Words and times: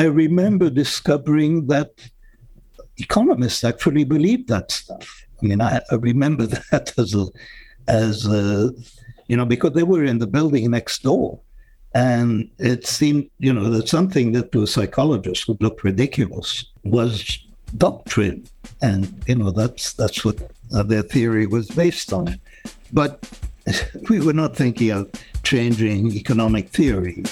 I 0.00 0.04
remember 0.04 0.70
discovering 0.70 1.66
that 1.66 1.90
economists 2.96 3.62
actually 3.64 4.04
believed 4.04 4.48
that 4.48 4.70
stuff. 4.70 5.26
I 5.42 5.46
mean, 5.46 5.60
I, 5.60 5.82
I 5.90 5.96
remember 5.96 6.46
that 6.70 6.94
as 6.96 7.14
a, 7.14 7.26
as 7.86 8.26
a, 8.26 8.72
you 9.28 9.36
know, 9.36 9.44
because 9.44 9.74
they 9.74 9.82
were 9.82 10.04
in 10.04 10.16
the 10.16 10.26
building 10.26 10.70
next 10.70 11.02
door. 11.02 11.38
And 11.94 12.48
it 12.58 12.86
seemed, 12.86 13.28
you 13.40 13.52
know, 13.52 13.68
that 13.68 13.90
something 13.90 14.32
that 14.32 14.52
to 14.52 14.62
a 14.62 14.66
psychologist 14.66 15.46
would 15.48 15.62
look 15.62 15.84
ridiculous 15.84 16.64
was 16.82 17.38
doctrine. 17.76 18.46
And, 18.80 19.22
you 19.26 19.34
know, 19.34 19.50
that's 19.50 19.92
that's 19.92 20.24
what 20.24 20.38
uh, 20.74 20.82
their 20.82 21.02
theory 21.02 21.46
was 21.46 21.68
based 21.68 22.10
on. 22.10 22.40
But 22.90 23.28
we 24.08 24.18
were 24.20 24.32
not 24.32 24.56
thinking 24.56 24.92
of 24.92 25.10
changing 25.42 26.12
economic 26.12 26.70
theory. 26.70 27.22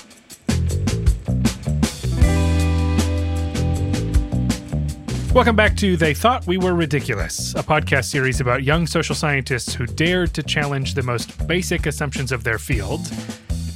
Welcome 5.38 5.54
back 5.54 5.76
to 5.76 5.96
They 5.96 6.14
Thought 6.14 6.48
We 6.48 6.58
Were 6.58 6.74
Ridiculous, 6.74 7.54
a 7.54 7.62
podcast 7.62 8.06
series 8.06 8.40
about 8.40 8.64
young 8.64 8.88
social 8.88 9.14
scientists 9.14 9.72
who 9.72 9.86
dared 9.86 10.34
to 10.34 10.42
challenge 10.42 10.94
the 10.94 11.02
most 11.04 11.46
basic 11.46 11.86
assumptions 11.86 12.32
of 12.32 12.42
their 12.42 12.58
field 12.58 13.08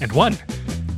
and 0.00 0.10
won. 0.10 0.36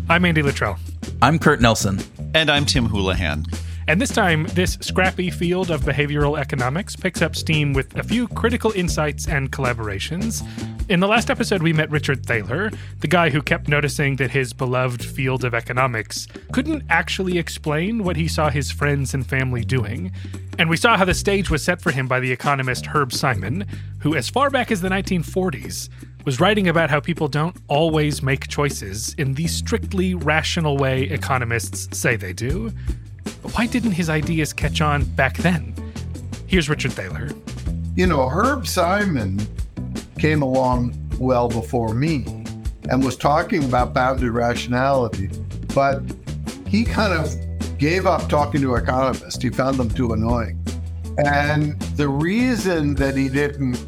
I'm 0.09 0.25
Andy 0.25 0.41
Luttrell. 0.41 0.79
I'm 1.21 1.39
Kurt 1.39 1.61
Nelson. 1.61 2.01
And 2.33 2.51
I'm 2.51 2.65
Tim 2.65 2.87
Houlihan. 2.87 3.45
And 3.87 4.01
this 4.01 4.11
time, 4.11 4.47
this 4.55 4.79
scrappy 4.81 5.31
field 5.31 5.71
of 5.71 5.83
behavioral 5.83 6.39
economics 6.39 6.97
picks 6.97 7.21
up 7.21 7.37
steam 7.37 7.75
with 7.75 7.95
a 7.99 8.03
few 8.03 8.29
critical 8.29 8.73
insights 8.73 9.29
and 9.29 9.53
collaborations. 9.53 10.43
In 10.89 11.01
the 11.01 11.07
last 11.07 11.31
episode, 11.31 11.63
we 11.63 11.75
met 11.75 11.91
Richard 11.91 12.25
Thaler, 12.25 12.71
the 13.01 13.09
guy 13.09 13.29
who 13.29 13.43
kept 13.43 13.69
noticing 13.69 14.17
that 14.17 14.31
his 14.31 14.55
beloved 14.55 15.05
field 15.05 15.45
of 15.45 15.55
economics 15.55 16.27
couldn't 16.53 16.85
actually 16.89 17.37
explain 17.37 18.05
what 18.05 18.17
he 18.17 18.27
saw 18.27 18.49
his 18.49 18.71
friends 18.71 19.13
and 19.13 19.27
family 19.27 19.65
doing. 19.65 20.13
And 20.59 20.71
we 20.71 20.79
saw 20.79 20.97
how 20.97 21.05
the 21.05 21.13
stage 21.13 21.51
was 21.51 21.63
set 21.63 21.83
for 21.83 21.91
him 21.91 22.09
by 22.09 22.21
the 22.21 22.33
economist 22.33 22.87
Herb 22.87 23.13
Simon, 23.13 23.67
who, 24.01 24.15
as 24.15 24.31
far 24.31 24.49
back 24.49 24.73
as 24.73 24.81
the 24.81 24.89
1940s, 24.89 25.91
was 26.25 26.41
writing 26.41 26.69
about 26.69 26.89
how 26.89 27.01
people 27.01 27.29
don't 27.29 27.57
always 27.69 28.23
make 28.23 28.49
choices 28.49 29.15
in 29.19 29.35
the 29.35 29.47
strictly 29.47 30.15
rational 30.15 30.79
way 30.79 31.03
economists 31.03 31.97
say 31.97 32.17
they 32.17 32.33
do. 32.33 32.73
But 33.45 33.53
why 33.59 33.67
didn't 33.67 33.93
his 33.93 34.09
ideas 34.09 34.55
catch 34.55 34.81
on 34.81 35.05
back 35.05 35.37
then? 35.37 35.75
Here's 36.47 36.71
Richard 36.71 36.93
Thaler. 36.93 37.29
You 37.95 38.07
know, 38.07 38.27
Herb 38.27 38.67
Simon 38.67 39.39
came 40.19 40.41
along 40.41 40.97
well 41.21 41.49
before 41.49 41.93
me 41.93 42.25
and 42.89 43.05
was 43.05 43.17
talking 43.17 43.63
about 43.63 43.93
bounded 43.93 44.31
rationality, 44.31 45.29
but 45.75 46.01
he 46.67 46.85
kind 46.85 47.13
of 47.13 47.79
gave 47.79 48.07
up 48.07 48.31
talking 48.31 48.63
to 48.63 48.77
economists. 48.77 49.43
He 49.43 49.51
found 49.51 49.77
them 49.77 49.91
too 49.91 50.15
annoying. 50.15 50.59
And 51.19 51.79
the 51.99 52.09
reason 52.09 52.95
that 52.95 53.15
he 53.15 53.29
didn't 53.29 53.79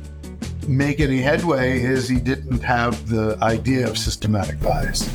make 0.69 1.01
any 1.01 1.23
headway 1.23 1.81
is 1.81 2.07
he 2.07 2.21
didn't 2.21 2.63
have 2.63 3.09
the 3.09 3.39
idea 3.41 3.89
of 3.89 3.97
systematic 3.97 4.61
bias. 4.61 5.11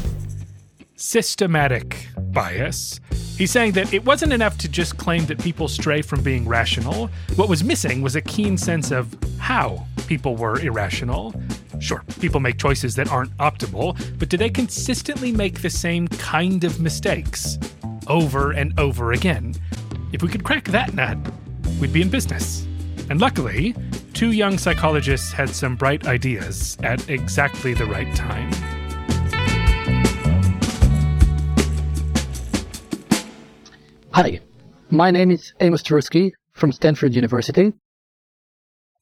Systematic 0.95 2.07
bias. 2.31 2.99
He's 3.41 3.49
saying 3.49 3.71
that 3.71 3.91
it 3.91 4.05
wasn't 4.05 4.33
enough 4.33 4.59
to 4.59 4.69
just 4.69 4.97
claim 4.97 5.25
that 5.25 5.41
people 5.41 5.67
stray 5.67 6.03
from 6.03 6.21
being 6.21 6.47
rational. 6.47 7.09
What 7.37 7.49
was 7.49 7.63
missing 7.63 8.03
was 8.03 8.15
a 8.15 8.21
keen 8.21 8.55
sense 8.55 8.91
of 8.91 9.17
how 9.39 9.87
people 10.05 10.35
were 10.35 10.59
irrational. 10.59 11.33
Sure, 11.79 12.03
people 12.19 12.39
make 12.39 12.59
choices 12.59 12.93
that 12.97 13.11
aren't 13.11 13.35
optimal, 13.37 13.97
but 14.19 14.29
do 14.29 14.37
they 14.37 14.51
consistently 14.51 15.31
make 15.31 15.63
the 15.63 15.71
same 15.71 16.07
kind 16.07 16.63
of 16.63 16.79
mistakes 16.79 17.57
over 18.05 18.51
and 18.51 18.79
over 18.79 19.13
again? 19.13 19.55
If 20.13 20.21
we 20.21 20.29
could 20.29 20.43
crack 20.43 20.65
that 20.65 20.93
nut, 20.93 21.17
we'd 21.79 21.91
be 21.91 22.03
in 22.03 22.11
business. 22.11 22.67
And 23.09 23.19
luckily, 23.19 23.73
two 24.13 24.33
young 24.33 24.59
psychologists 24.59 25.31
had 25.31 25.49
some 25.49 25.75
bright 25.75 26.05
ideas 26.05 26.77
at 26.83 27.09
exactly 27.09 27.73
the 27.73 27.87
right 27.87 28.15
time. 28.15 28.80
Hi, 34.13 34.41
my 34.89 35.09
name 35.09 35.31
is 35.31 35.53
Amos 35.61 35.81
Tversky 35.83 36.33
from 36.51 36.73
Stanford 36.73 37.15
University. 37.15 37.71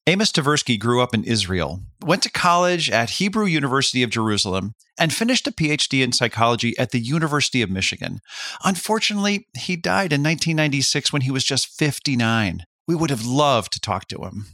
Amos 0.05 0.31
Tversky 0.31 0.79
grew 0.79 1.01
up 1.01 1.15
in 1.15 1.23
Israel, 1.23 1.79
went 2.05 2.21
to 2.21 2.31
college 2.31 2.91
at 2.91 3.09
Hebrew 3.09 3.45
University 3.45 4.03
of 4.03 4.11
Jerusalem, 4.11 4.75
and 4.99 5.11
finished 5.11 5.47
a 5.47 5.51
PhD 5.51 6.03
in 6.03 6.11
psychology 6.11 6.77
at 6.77 6.91
the 6.91 6.99
University 6.99 7.63
of 7.63 7.71
Michigan. 7.71 8.19
Unfortunately, 8.63 9.47
he 9.57 9.75
died 9.75 10.13
in 10.13 10.21
1996 10.21 11.11
when 11.11 11.23
he 11.23 11.31
was 11.31 11.43
just 11.43 11.69
59. 11.69 12.65
We 12.87 12.93
would 12.93 13.09
have 13.09 13.25
loved 13.25 13.73
to 13.73 13.79
talk 13.79 14.07
to 14.09 14.25
him. 14.25 14.45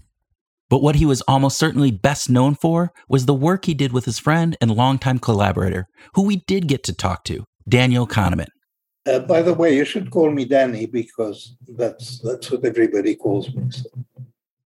But 0.70 0.82
what 0.82 0.96
he 0.96 1.06
was 1.06 1.22
almost 1.24 1.58
certainly 1.58 1.92
best 1.92 2.30
known 2.30 2.56
for 2.56 2.94
was 3.10 3.26
the 3.26 3.34
work 3.34 3.66
he 3.66 3.74
did 3.74 3.92
with 3.92 4.06
his 4.06 4.20
friend 4.20 4.56
and 4.62 4.72
longtime 4.72 5.20
collaborator, 5.20 5.90
who 6.14 6.22
we 6.22 6.38
did 6.48 6.70
get 6.70 6.82
to 6.86 6.94
talk 6.94 7.26
to, 7.26 7.44
Daniel 7.68 8.08
Kahneman. 8.08 8.48
Uh, 9.06 9.20
by 9.20 9.42
the 9.42 9.54
way, 9.54 9.76
you 9.76 9.86
should 9.86 10.10
call 10.10 10.32
me 10.32 10.46
Danny 10.46 10.86
because 10.86 11.56
that's 11.68 12.20
that's 12.20 12.50
what 12.50 12.66
everybody 12.66 13.16
calls 13.16 13.54
me. 13.54 13.70
So. 13.70 13.90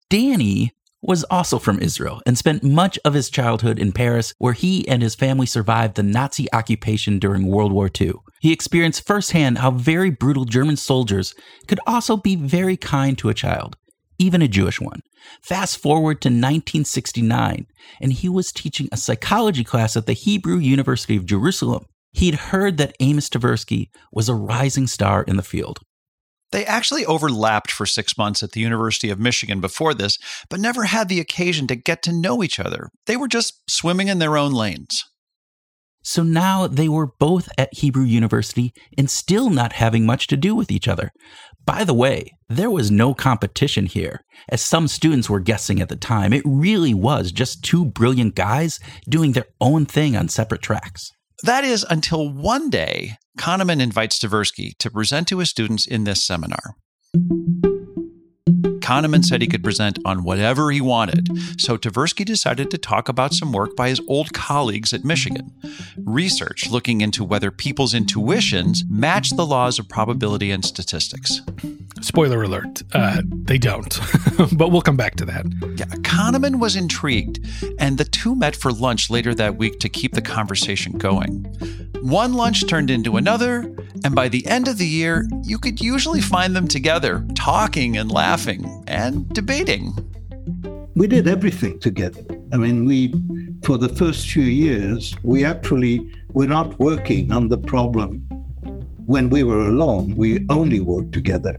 Danny 0.08 0.72
was 1.00 1.24
also 1.24 1.58
from 1.58 1.78
Israel 1.78 2.20
and 2.26 2.36
spent 2.36 2.62
much 2.62 2.98
of 3.04 3.14
his 3.14 3.30
childhood 3.30 3.78
in 3.78 3.92
Paris, 3.92 4.34
where 4.38 4.52
he 4.52 4.86
and 4.88 5.02
his 5.02 5.14
family 5.14 5.46
survived 5.46 5.94
the 5.94 6.02
Nazi 6.02 6.52
occupation 6.52 7.18
during 7.18 7.46
World 7.46 7.72
War 7.72 7.90
II. 8.00 8.14
He 8.40 8.52
experienced 8.52 9.06
firsthand 9.06 9.58
how 9.58 9.70
very 9.72 10.10
brutal 10.10 10.44
German 10.44 10.76
soldiers 10.76 11.34
could 11.66 11.80
also 11.86 12.16
be 12.16 12.36
very 12.36 12.76
kind 12.76 13.16
to 13.18 13.28
a 13.28 13.34
child, 13.34 13.76
even 14.18 14.42
a 14.42 14.48
Jewish 14.48 14.80
one. 14.80 15.02
Fast 15.42 15.78
forward 15.78 16.20
to 16.22 16.28
1969, 16.28 17.66
and 18.00 18.12
he 18.12 18.28
was 18.28 18.50
teaching 18.50 18.88
a 18.90 18.96
psychology 18.96 19.64
class 19.64 19.96
at 19.96 20.06
the 20.06 20.12
Hebrew 20.14 20.58
University 20.58 21.16
of 21.16 21.26
Jerusalem. 21.26 21.86
He'd 22.12 22.34
heard 22.34 22.78
that 22.78 22.96
Amos 23.00 23.28
Tversky 23.28 23.88
was 24.12 24.28
a 24.28 24.34
rising 24.34 24.86
star 24.86 25.22
in 25.22 25.36
the 25.36 25.42
field. 25.42 25.80
They 26.50 26.64
actually 26.64 27.04
overlapped 27.04 27.70
for 27.70 27.84
six 27.84 28.16
months 28.16 28.42
at 28.42 28.52
the 28.52 28.60
University 28.60 29.10
of 29.10 29.18
Michigan 29.18 29.60
before 29.60 29.92
this, 29.92 30.18
but 30.48 30.60
never 30.60 30.84
had 30.84 31.08
the 31.08 31.20
occasion 31.20 31.66
to 31.66 31.76
get 31.76 32.02
to 32.04 32.12
know 32.12 32.42
each 32.42 32.58
other. 32.58 32.88
They 33.06 33.16
were 33.16 33.28
just 33.28 33.60
swimming 33.68 34.08
in 34.08 34.18
their 34.18 34.38
own 34.38 34.52
lanes. 34.52 35.04
So 36.02 36.22
now 36.22 36.66
they 36.66 36.88
were 36.88 37.10
both 37.18 37.50
at 37.58 37.74
Hebrew 37.74 38.04
University 38.04 38.72
and 38.96 39.10
still 39.10 39.50
not 39.50 39.74
having 39.74 40.06
much 40.06 40.26
to 40.28 40.38
do 40.38 40.54
with 40.54 40.70
each 40.70 40.88
other. 40.88 41.10
By 41.66 41.84
the 41.84 41.92
way, 41.92 42.32
there 42.48 42.70
was 42.70 42.90
no 42.90 43.12
competition 43.12 43.84
here, 43.84 44.24
as 44.48 44.62
some 44.62 44.88
students 44.88 45.28
were 45.28 45.40
guessing 45.40 45.82
at 45.82 45.90
the 45.90 45.96
time. 45.96 46.32
It 46.32 46.44
really 46.46 46.94
was 46.94 47.30
just 47.30 47.62
two 47.62 47.84
brilliant 47.84 48.34
guys 48.34 48.80
doing 49.06 49.32
their 49.32 49.48
own 49.60 49.84
thing 49.84 50.16
on 50.16 50.30
separate 50.30 50.62
tracks. 50.62 51.12
That 51.44 51.64
is 51.64 51.86
until 51.88 52.28
one 52.28 52.68
day, 52.68 53.18
Kahneman 53.38 53.80
invites 53.80 54.18
Tversky 54.18 54.76
to 54.78 54.90
present 54.90 55.28
to 55.28 55.38
his 55.38 55.50
students 55.50 55.86
in 55.86 56.04
this 56.04 56.22
seminar. 56.22 56.76
Kahneman 58.88 59.22
said 59.22 59.42
he 59.42 59.46
could 59.46 59.62
present 59.62 59.98
on 60.06 60.24
whatever 60.24 60.70
he 60.70 60.80
wanted, 60.80 61.28
so 61.60 61.76
Tversky 61.76 62.24
decided 62.24 62.70
to 62.70 62.78
talk 62.78 63.10
about 63.10 63.34
some 63.34 63.52
work 63.52 63.76
by 63.76 63.90
his 63.90 64.00
old 64.08 64.32
colleagues 64.32 64.94
at 64.94 65.04
Michigan. 65.04 65.52
Research 65.98 66.70
looking 66.70 67.02
into 67.02 67.22
whether 67.22 67.50
people's 67.50 67.92
intuitions 67.92 68.84
match 68.88 69.28
the 69.36 69.44
laws 69.44 69.78
of 69.78 69.90
probability 69.90 70.50
and 70.50 70.64
statistics. 70.64 71.42
Spoiler 72.00 72.42
alert, 72.42 72.82
uh, 72.94 73.20
they 73.26 73.58
don't. 73.58 74.00
but 74.56 74.70
we'll 74.70 74.80
come 74.80 74.96
back 74.96 75.16
to 75.16 75.26
that. 75.26 75.44
Yeah, 75.76 75.84
Kahneman 76.00 76.58
was 76.58 76.74
intrigued, 76.74 77.46
and 77.78 77.98
the 77.98 78.06
two 78.06 78.34
met 78.34 78.56
for 78.56 78.72
lunch 78.72 79.10
later 79.10 79.34
that 79.34 79.58
week 79.58 79.80
to 79.80 79.90
keep 79.90 80.14
the 80.14 80.22
conversation 80.22 80.96
going. 80.96 81.44
One 82.00 82.32
lunch 82.32 82.66
turned 82.66 82.90
into 82.90 83.18
another, 83.18 83.70
and 84.02 84.14
by 84.14 84.28
the 84.28 84.46
end 84.46 84.66
of 84.66 84.78
the 84.78 84.86
year, 84.86 85.28
you 85.42 85.58
could 85.58 85.78
usually 85.78 86.22
find 86.22 86.56
them 86.56 86.68
together, 86.68 87.26
talking 87.34 87.98
and 87.98 88.10
laughing 88.10 88.77
and 88.86 89.28
debating. 89.34 89.92
We 90.94 91.06
did 91.06 91.28
everything 91.28 91.78
together. 91.80 92.22
I 92.52 92.56
mean, 92.56 92.84
we, 92.84 93.14
for 93.62 93.78
the 93.78 93.88
first 93.88 94.28
few 94.28 94.42
years, 94.42 95.14
we 95.22 95.44
actually 95.44 96.10
were 96.32 96.46
not 96.46 96.78
working 96.78 97.32
on 97.32 97.48
the 97.48 97.58
problem 97.58 98.20
when 99.06 99.30
we 99.30 99.42
were 99.42 99.68
alone. 99.68 100.14
We 100.16 100.46
only 100.50 100.80
worked 100.80 101.12
together. 101.12 101.58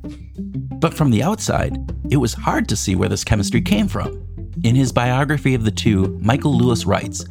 But 0.79 0.93
from 0.93 1.11
the 1.11 1.23
outside, 1.23 1.77
it 2.09 2.17
was 2.17 2.33
hard 2.33 2.69
to 2.69 2.75
see 2.75 2.95
where 2.95 3.09
this 3.09 3.23
chemistry 3.23 3.61
came 3.61 3.87
from. 3.87 4.25
In 4.63 4.75
his 4.75 4.91
biography 4.91 5.55
of 5.55 5.63
the 5.63 5.71
two, 5.71 6.17
Michael 6.21 6.57
Lewis 6.57 6.85
writes 6.85 7.25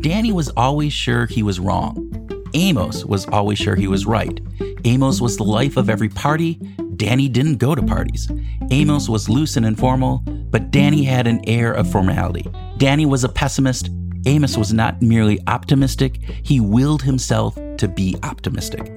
Danny 0.00 0.32
was 0.32 0.50
always 0.50 0.92
sure 0.92 1.26
he 1.26 1.42
was 1.42 1.58
wrong. 1.58 2.10
Amos 2.54 3.04
was 3.04 3.26
always 3.26 3.58
sure 3.58 3.74
he 3.74 3.88
was 3.88 4.06
right. 4.06 4.40
Amos 4.84 5.20
was 5.20 5.36
the 5.36 5.44
life 5.44 5.76
of 5.76 5.88
every 5.88 6.08
party. 6.08 6.60
Danny 6.96 7.28
didn't 7.28 7.56
go 7.56 7.74
to 7.74 7.82
parties. 7.82 8.30
Amos 8.70 9.08
was 9.08 9.28
loose 9.28 9.56
and 9.56 9.66
informal, 9.66 10.18
but 10.50 10.70
Danny 10.70 11.04
had 11.04 11.26
an 11.26 11.40
air 11.48 11.72
of 11.72 11.90
formality. 11.90 12.46
Danny 12.76 13.06
was 13.06 13.24
a 13.24 13.28
pessimist. 13.28 13.90
Amos 14.26 14.56
was 14.56 14.72
not 14.72 15.02
merely 15.02 15.38
optimistic, 15.48 16.18
he 16.42 16.58
willed 16.58 17.02
himself 17.02 17.58
to 17.76 17.86
be 17.86 18.16
optimistic. 18.22 18.90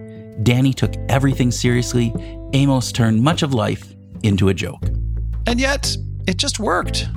Danny 0.44 0.74
took 0.74 0.94
everything 1.10 1.52
seriously. 1.52 2.14
Amos 2.54 2.92
turned 2.92 3.22
much 3.22 3.44
of 3.44 3.54
life 3.54 3.94
into 4.24 4.50
a 4.50 4.54
joke. 4.54 4.84
And 5.46 5.60
yet, 5.60 5.96
it 6.28 6.38
just 6.38 6.60
worked. 6.60 7.10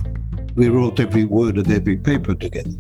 We 0.55 0.69
wrote 0.69 0.99
every 0.99 1.25
word 1.25 1.59
of 1.59 1.71
every 1.71 1.97
paper 1.97 2.35
together. 2.35 2.71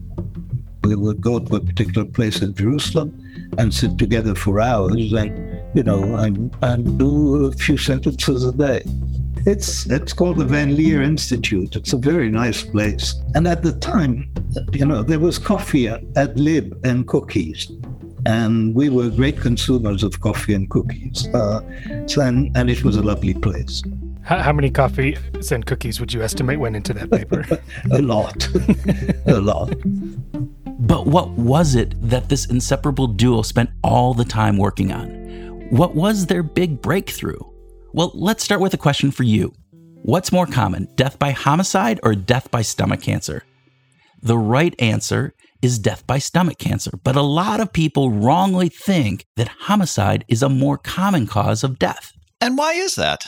We 0.82 0.96
would 0.96 1.20
go 1.20 1.38
to 1.38 1.56
a 1.56 1.60
particular 1.60 2.06
place 2.06 2.42
in 2.42 2.54
Jerusalem 2.54 3.16
and 3.58 3.72
sit 3.72 3.98
together 3.98 4.34
for 4.34 4.60
hours 4.60 5.12
and, 5.12 5.49
you 5.74 5.82
know, 5.82 6.16
and, 6.16 6.54
and 6.62 6.98
do 6.98 7.46
a 7.46 7.52
few 7.52 7.76
sentences 7.76 8.44
a 8.44 8.52
day. 8.52 8.82
It's 9.46 9.86
it's 9.86 10.12
called 10.12 10.36
the 10.36 10.44
Van 10.44 10.76
Leer 10.76 11.00
Institute. 11.02 11.74
It's 11.74 11.94
a 11.94 11.96
very 11.96 12.28
nice 12.28 12.62
place. 12.62 13.14
And 13.34 13.48
at 13.48 13.62
the 13.62 13.72
time, 13.72 14.30
you 14.72 14.84
know, 14.84 15.02
there 15.02 15.18
was 15.18 15.38
coffee 15.38 15.88
at 15.88 16.36
Lib 16.36 16.78
and 16.84 17.06
cookies. 17.06 17.70
And 18.26 18.74
we 18.74 18.90
were 18.90 19.08
great 19.08 19.40
consumers 19.40 20.02
of 20.02 20.20
coffee 20.20 20.52
and 20.52 20.68
cookies. 20.68 21.26
Uh, 21.28 21.62
so, 22.06 22.20
and, 22.20 22.54
and 22.54 22.68
it 22.68 22.84
was 22.84 22.96
a 22.96 23.02
lovely 23.02 23.32
place. 23.32 23.82
How, 24.22 24.38
how 24.38 24.52
many 24.52 24.70
coffees 24.70 25.50
and 25.50 25.64
cookies 25.64 26.00
would 26.00 26.12
you 26.12 26.22
estimate 26.22 26.60
went 26.60 26.76
into 26.76 26.92
that 26.92 27.10
paper? 27.10 27.46
a 27.90 28.02
lot. 28.02 28.46
a 29.26 29.40
lot. 29.40 29.74
But 30.80 31.06
what 31.06 31.30
was 31.30 31.74
it 31.74 31.94
that 32.10 32.28
this 32.28 32.46
inseparable 32.46 33.06
duo 33.06 33.40
spent 33.40 33.70
all 33.82 34.12
the 34.12 34.24
time 34.24 34.58
working 34.58 34.92
on? 34.92 35.20
What 35.70 35.94
was 35.94 36.26
their 36.26 36.42
big 36.42 36.82
breakthrough? 36.82 37.38
Well, 37.92 38.10
let's 38.14 38.42
start 38.42 38.60
with 38.60 38.74
a 38.74 38.76
question 38.76 39.12
for 39.12 39.22
you. 39.22 39.52
What's 40.02 40.32
more 40.32 40.46
common, 40.46 40.88
death 40.96 41.16
by 41.16 41.30
homicide 41.30 42.00
or 42.02 42.16
death 42.16 42.50
by 42.50 42.62
stomach 42.62 43.02
cancer? 43.02 43.44
The 44.20 44.36
right 44.36 44.74
answer 44.80 45.32
is 45.62 45.78
death 45.78 46.04
by 46.08 46.18
stomach 46.18 46.58
cancer, 46.58 46.90
but 47.04 47.14
a 47.14 47.22
lot 47.22 47.60
of 47.60 47.72
people 47.72 48.10
wrongly 48.10 48.68
think 48.68 49.26
that 49.36 49.46
homicide 49.46 50.24
is 50.26 50.42
a 50.42 50.48
more 50.48 50.76
common 50.76 51.28
cause 51.28 51.62
of 51.62 51.78
death. 51.78 52.12
And 52.40 52.58
why 52.58 52.72
is 52.72 52.96
that? 52.96 53.26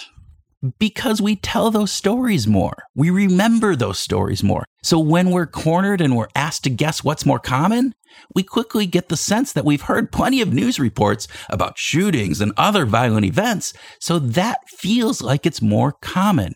Because 0.79 1.20
we 1.20 1.35
tell 1.35 1.70
those 1.70 1.91
stories 1.91 2.47
more. 2.47 2.85
We 2.94 3.11
remember 3.11 3.75
those 3.75 3.99
stories 3.99 4.44
more. 4.44 4.64
So 4.85 4.99
when 4.99 5.31
we're 5.31 5.47
cornered 5.47 6.00
and 6.00 6.17
we're 6.17 6.29
asked 6.37 6.62
to 6.64 6.70
guess 6.70 7.03
what's 7.03 7.26
more 7.26 7.41
common, 7.41 7.94
we 8.35 8.43
quickly 8.44 8.87
get 8.87 9.09
the 9.09 9.17
sense 9.17 9.53
that 9.53 9.64
we've 9.64 9.82
heard 9.82 10.12
plenty 10.12 10.41
of 10.41 10.53
news 10.53 10.79
reports 10.79 11.26
about 11.49 11.79
shootings 11.79 12.41
and 12.41 12.53
other 12.56 12.87
violent 12.87 13.26
events, 13.26 13.73
so 13.99 14.19
that 14.19 14.59
feels 14.69 15.20
like 15.20 15.47
it's 15.47 15.62
more 15.62 15.93
common. 16.00 16.55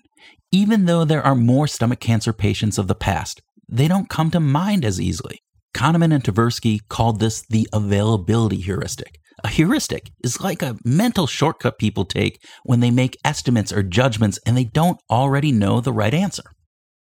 Even 0.52 0.84
though 0.84 1.04
there 1.04 1.22
are 1.22 1.34
more 1.34 1.66
stomach 1.66 1.98
cancer 1.98 2.32
patients 2.32 2.78
of 2.78 2.86
the 2.86 2.94
past, 2.94 3.42
they 3.68 3.88
don't 3.88 4.08
come 4.08 4.30
to 4.30 4.38
mind 4.38 4.84
as 4.84 5.00
easily. 5.00 5.40
Kahneman 5.74 6.14
and 6.14 6.22
Tversky 6.22 6.80
called 6.88 7.18
this 7.18 7.42
the 7.42 7.68
availability 7.72 8.56
heuristic. 8.58 9.18
A 9.44 9.48
heuristic 9.48 10.10
is 10.24 10.40
like 10.40 10.62
a 10.62 10.76
mental 10.84 11.26
shortcut 11.26 11.78
people 11.78 12.04
take 12.04 12.42
when 12.64 12.80
they 12.80 12.90
make 12.90 13.18
estimates 13.24 13.72
or 13.72 13.82
judgments 13.82 14.38
and 14.46 14.56
they 14.56 14.64
don't 14.64 14.98
already 15.10 15.52
know 15.52 15.80
the 15.80 15.92
right 15.92 16.14
answer. 16.14 16.44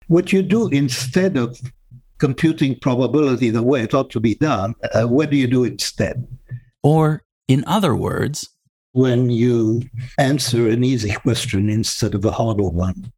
What 0.09 0.33
you 0.33 0.43
do 0.43 0.69
instead 0.69 1.37
of 1.37 1.61
computing 2.19 2.79
probability 2.81 3.51
the 3.51 3.63
way 3.63 3.83
it 3.83 3.95
ought 3.95 4.11
to 4.11 4.21
be 4.21 4.35
done, 4.35 4.75
uh, 4.93 5.05
what 5.05 5.31
do 5.31 5.37
you 5.37 5.47
do 5.47 5.65
instead? 5.65 6.27
Or, 6.83 7.23
in 7.49 7.65
other 7.67 7.95
words, 7.95 8.49
when 8.93 9.31
you 9.31 9.83
answer 10.19 10.69
an 10.69 10.83
easy 10.83 11.13
question 11.13 11.69
instead 11.69 12.15
of 12.15 12.25
a 12.25 12.33
harder 12.33 12.69
one. 12.69 13.13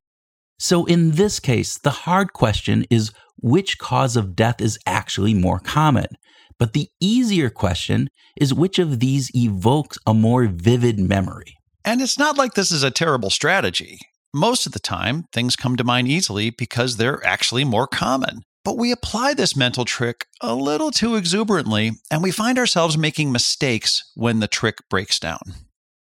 So, 0.59 0.85
in 0.87 1.13
this 1.13 1.39
case, 1.39 1.79
the 1.79 1.91
hard 1.91 2.33
question 2.33 2.85
is 2.91 3.13
which 3.41 3.79
cause 3.79 4.17
of 4.17 4.35
death 4.35 4.61
is 4.61 4.79
actually 4.87 5.35
more 5.35 5.61
common? 5.61 6.07
But 6.59 6.73
the 6.73 6.89
easier 7.01 7.51
question 7.51 8.09
is 8.41 8.53
which 8.53 8.79
of 8.79 9.01
these 9.01 9.31
evokes 9.35 9.99
a 10.07 10.15
more 10.15 10.47
vivid 10.47 10.99
memory? 10.99 11.57
And 11.85 12.03
it's 12.03 12.19
not 12.19 12.37
like 12.37 12.55
this 12.55 12.73
is 12.73 12.83
a 12.83 12.91
terrible 12.91 13.31
strategy. 13.31 14.01
Most 14.35 14.67
of 14.67 14.73
the 14.73 14.79
time, 14.79 15.25
things 15.33 15.57
come 15.57 15.77
to 15.77 15.85
mind 15.85 16.09
easily 16.09 16.51
because 16.51 16.97
they're 16.97 17.25
actually 17.25 17.65
more 17.65 17.87
common. 17.87 18.43
But 18.65 18.77
we 18.77 18.93
apply 18.93 19.35
this 19.35 19.57
mental 19.57 19.87
trick 19.87 20.27
a 20.43 20.55
little 20.55 20.91
too 20.91 21.17
exuberantly, 21.17 21.93
and 22.11 22.23
we 22.23 22.31
find 22.31 22.59
ourselves 22.59 22.99
making 22.99 23.33
mistakes 23.33 24.03
when 24.15 24.41
the 24.41 24.49
trick 24.49 24.77
breaks 24.91 25.19
down. 25.19 25.41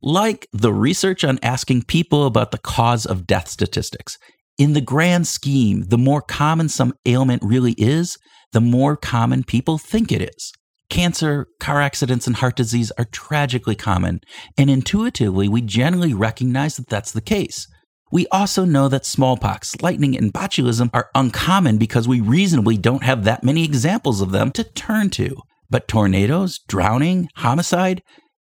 Like 0.03 0.49
the 0.53 0.73
research 0.73 1.23
on 1.23 1.39
asking 1.43 1.85
people 1.85 2.27
about 2.27 2.51
the 2.51 2.59
cause 2.59 3.07
of 3.07 3.27
death 3.27 3.49
statistics. 3.49 4.19
In 4.57 4.73
the 4.73 4.81
grand 4.81 5.29
scheme, 5.29 5.85
the 5.89 5.99
more 5.99 6.23
common 6.23 6.69
some 6.69 6.95
ailment 7.07 7.43
really 7.45 7.75
is, 7.79 8.19
the 8.53 8.61
more 8.61 8.97
common 8.97 9.45
people 9.45 9.79
think 9.79 10.11
it 10.13 10.23
is. 10.23 10.53
Cancer, 10.91 11.47
car 11.61 11.83
accidents, 11.83 12.27
and 12.27 12.37
heart 12.37 12.57
disease 12.57 12.91
are 12.99 13.05
tragically 13.05 13.75
common, 13.75 14.21
and 14.57 14.71
intuitively, 14.71 15.49
we 15.49 15.61
generally 15.61 16.15
recognize 16.15 16.77
that 16.77 16.89
that's 16.89 17.13
the 17.13 17.21
case. 17.21 17.67
We 18.11 18.27
also 18.29 18.65
know 18.65 18.89
that 18.89 19.05
smallpox, 19.05 19.83
lightning, 19.83 20.17
and 20.17 20.33
botulism 20.33 20.89
are 20.95 21.11
uncommon 21.15 21.77
because 21.77 22.09
we 22.09 22.21
reasonably 22.21 22.79
don't 22.79 23.03
have 23.03 23.25
that 23.25 23.45
many 23.45 23.65
examples 23.65 24.23
of 24.23 24.31
them 24.31 24.51
to 24.53 24.65
turn 24.65 25.11
to. 25.11 25.37
But 25.69 25.89
tornadoes, 25.89 26.59
drowning, 26.67 27.29
homicide, 27.37 28.03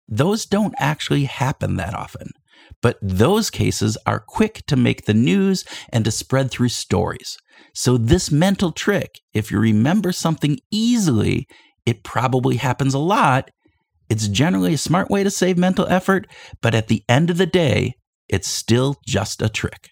those 0.07 0.45
don't 0.45 0.75
actually 0.79 1.25
happen 1.25 1.77
that 1.77 1.95
often. 1.95 2.33
But 2.83 2.99
those 3.01 3.49
cases 3.49 3.97
are 4.05 4.21
quick 4.21 4.65
to 4.67 4.77
make 4.77 5.07
the 5.07 5.15
news 5.15 5.65
and 5.89 6.05
to 6.05 6.11
spread 6.11 6.51
through 6.51 6.69
stories. 6.69 7.39
So, 7.75 7.97
this 7.97 8.31
mental 8.31 8.73
trick, 8.73 9.21
if 9.35 9.51
you 9.51 9.59
remember 9.59 10.13
something 10.13 10.59
easily, 10.71 11.47
it 11.85 12.03
probably 12.03 12.57
happens 12.57 12.95
a 12.95 12.99
lot. 12.99 13.51
It's 14.09 14.29
generally 14.29 14.75
a 14.75 14.79
smart 14.79 15.11
way 15.11 15.25
to 15.25 15.31
save 15.31 15.59
mental 15.59 15.87
effort, 15.89 16.27
but 16.63 16.75
at 16.75 16.89
the 16.89 17.03
end 17.09 17.31
of 17.31 17.39
the 17.39 17.47
day, 17.47 17.95
it's 18.29 18.49
still 18.49 18.97
just 19.07 19.43
a 19.43 19.49
trick. 19.49 19.89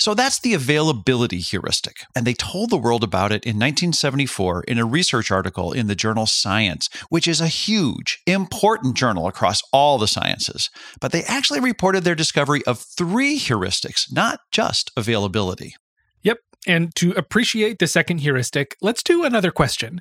So 0.00 0.14
that's 0.14 0.38
the 0.38 0.54
availability 0.54 1.38
heuristic. 1.40 1.96
And 2.14 2.24
they 2.24 2.34
told 2.34 2.70
the 2.70 2.76
world 2.76 3.02
about 3.02 3.32
it 3.32 3.44
in 3.44 3.56
1974 3.56 4.62
in 4.68 4.78
a 4.78 4.84
research 4.84 5.32
article 5.32 5.72
in 5.72 5.88
the 5.88 5.96
journal 5.96 6.24
Science, 6.24 6.88
which 7.08 7.26
is 7.26 7.40
a 7.40 7.48
huge, 7.48 8.20
important 8.24 8.96
journal 8.96 9.26
across 9.26 9.60
all 9.72 9.98
the 9.98 10.06
sciences. 10.06 10.70
But 11.00 11.10
they 11.10 11.24
actually 11.24 11.58
reported 11.58 12.04
their 12.04 12.14
discovery 12.14 12.64
of 12.64 12.78
three 12.78 13.40
heuristics, 13.40 14.12
not 14.12 14.38
just 14.52 14.92
availability. 14.96 15.74
Yep. 16.22 16.38
And 16.66 16.94
to 16.96 17.12
appreciate 17.12 17.78
the 17.78 17.86
second 17.86 18.18
heuristic, 18.18 18.76
let's 18.80 19.02
do 19.02 19.24
another 19.24 19.50
question. 19.50 20.00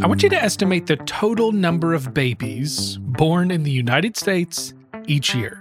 I 0.00 0.06
want 0.06 0.22
you 0.22 0.28
to 0.28 0.40
estimate 0.42 0.86
the 0.86 0.96
total 0.96 1.52
number 1.52 1.92
of 1.92 2.14
babies 2.14 2.98
born 2.98 3.50
in 3.50 3.64
the 3.64 3.70
United 3.70 4.16
States 4.16 4.72
each 5.06 5.34
year. 5.34 5.60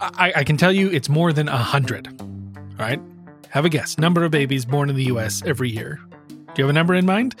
I, 0.00 0.32
I 0.36 0.44
can 0.44 0.56
tell 0.56 0.72
you 0.72 0.90
it's 0.90 1.08
more 1.08 1.32
than 1.32 1.46
100. 1.46 2.20
All 2.20 2.26
right? 2.78 3.00
Have 3.50 3.64
a 3.64 3.68
guess. 3.68 3.98
Number 3.98 4.24
of 4.24 4.30
babies 4.30 4.64
born 4.64 4.88
in 4.88 4.96
the 4.96 5.04
US 5.04 5.42
every 5.44 5.70
year. 5.70 6.00
Do 6.28 6.34
you 6.56 6.64
have 6.64 6.70
a 6.70 6.72
number 6.72 6.94
in 6.94 7.04
mind? 7.04 7.34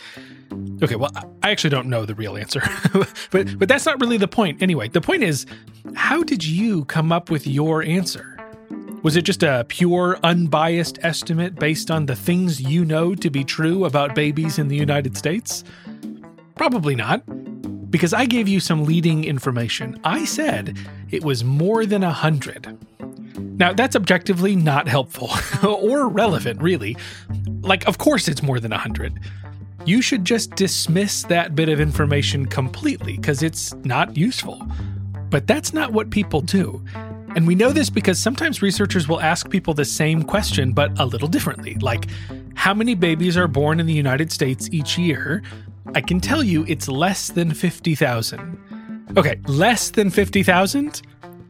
Okay, 0.82 0.96
well, 0.96 1.10
I 1.42 1.50
actually 1.50 1.70
don't 1.70 1.88
know 1.88 2.04
the 2.04 2.14
real 2.14 2.36
answer. 2.36 2.62
but 3.30 3.58
but 3.58 3.68
that's 3.68 3.86
not 3.86 4.00
really 4.00 4.16
the 4.16 4.28
point 4.28 4.62
anyway. 4.62 4.88
The 4.88 5.00
point 5.00 5.22
is, 5.22 5.46
how 5.94 6.22
did 6.22 6.44
you 6.44 6.84
come 6.86 7.12
up 7.12 7.30
with 7.30 7.46
your 7.46 7.82
answer? 7.82 8.38
Was 9.02 9.16
it 9.16 9.22
just 9.22 9.42
a 9.42 9.64
pure, 9.68 10.18
unbiased 10.24 10.98
estimate 11.02 11.54
based 11.54 11.90
on 11.90 12.06
the 12.06 12.16
things 12.16 12.60
you 12.60 12.84
know 12.84 13.14
to 13.14 13.30
be 13.30 13.44
true 13.44 13.84
about 13.84 14.14
babies 14.14 14.58
in 14.58 14.68
the 14.68 14.76
United 14.76 15.16
States? 15.16 15.62
Probably 16.56 16.96
not, 16.96 17.22
because 17.90 18.12
I 18.12 18.26
gave 18.26 18.48
you 18.48 18.58
some 18.58 18.84
leading 18.84 19.24
information. 19.24 20.00
I 20.02 20.24
said 20.24 20.76
it 21.10 21.22
was 21.22 21.44
more 21.44 21.86
than 21.86 22.02
a 22.02 22.12
hundred. 22.12 22.76
Now, 23.38 23.72
that's 23.72 23.94
objectively 23.94 24.56
not 24.56 24.88
helpful 24.88 25.30
or 25.68 26.08
relevant, 26.08 26.60
really. 26.60 26.96
Like, 27.60 27.86
of 27.86 27.98
course, 27.98 28.26
it's 28.28 28.42
more 28.42 28.58
than 28.58 28.72
a 28.72 28.78
hundred. 28.78 29.20
You 29.88 30.02
should 30.02 30.26
just 30.26 30.54
dismiss 30.54 31.22
that 31.22 31.54
bit 31.54 31.70
of 31.70 31.80
information 31.80 32.44
completely 32.44 33.16
because 33.16 33.42
it's 33.42 33.72
not 33.84 34.18
useful. 34.18 34.62
But 35.30 35.46
that's 35.46 35.72
not 35.72 35.94
what 35.94 36.10
people 36.10 36.42
do. 36.42 36.84
And 37.34 37.46
we 37.46 37.54
know 37.54 37.72
this 37.72 37.88
because 37.88 38.18
sometimes 38.18 38.60
researchers 38.60 39.08
will 39.08 39.22
ask 39.22 39.48
people 39.48 39.72
the 39.72 39.86
same 39.86 40.24
question, 40.24 40.72
but 40.72 40.92
a 41.00 41.06
little 41.06 41.26
differently. 41.26 41.76
Like, 41.76 42.08
how 42.54 42.74
many 42.74 42.94
babies 42.94 43.38
are 43.38 43.48
born 43.48 43.80
in 43.80 43.86
the 43.86 43.94
United 43.94 44.30
States 44.30 44.68
each 44.72 44.98
year? 44.98 45.42
I 45.94 46.02
can 46.02 46.20
tell 46.20 46.42
you 46.44 46.66
it's 46.68 46.86
less 46.88 47.30
than 47.30 47.54
50,000. 47.54 49.08
Okay, 49.16 49.40
less 49.46 49.88
than 49.88 50.10
50,000? 50.10 51.00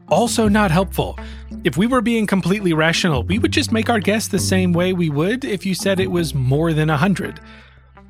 Also 0.07 0.47
not 0.47 0.71
helpful. 0.71 1.19
If 1.65 1.75
we 1.75 1.87
were 1.87 1.99
being 1.99 2.25
completely 2.25 2.71
rational, 2.71 3.23
we 3.23 3.37
would 3.37 3.51
just 3.51 3.73
make 3.73 3.89
our 3.89 3.99
guess 3.99 4.29
the 4.29 4.39
same 4.39 4.71
way 4.71 4.93
we 4.93 5.09
would 5.09 5.43
if 5.43 5.65
you 5.65 5.75
said 5.75 5.99
it 5.99 6.09
was 6.09 6.33
more 6.33 6.71
than 6.71 6.87
100. 6.87 7.41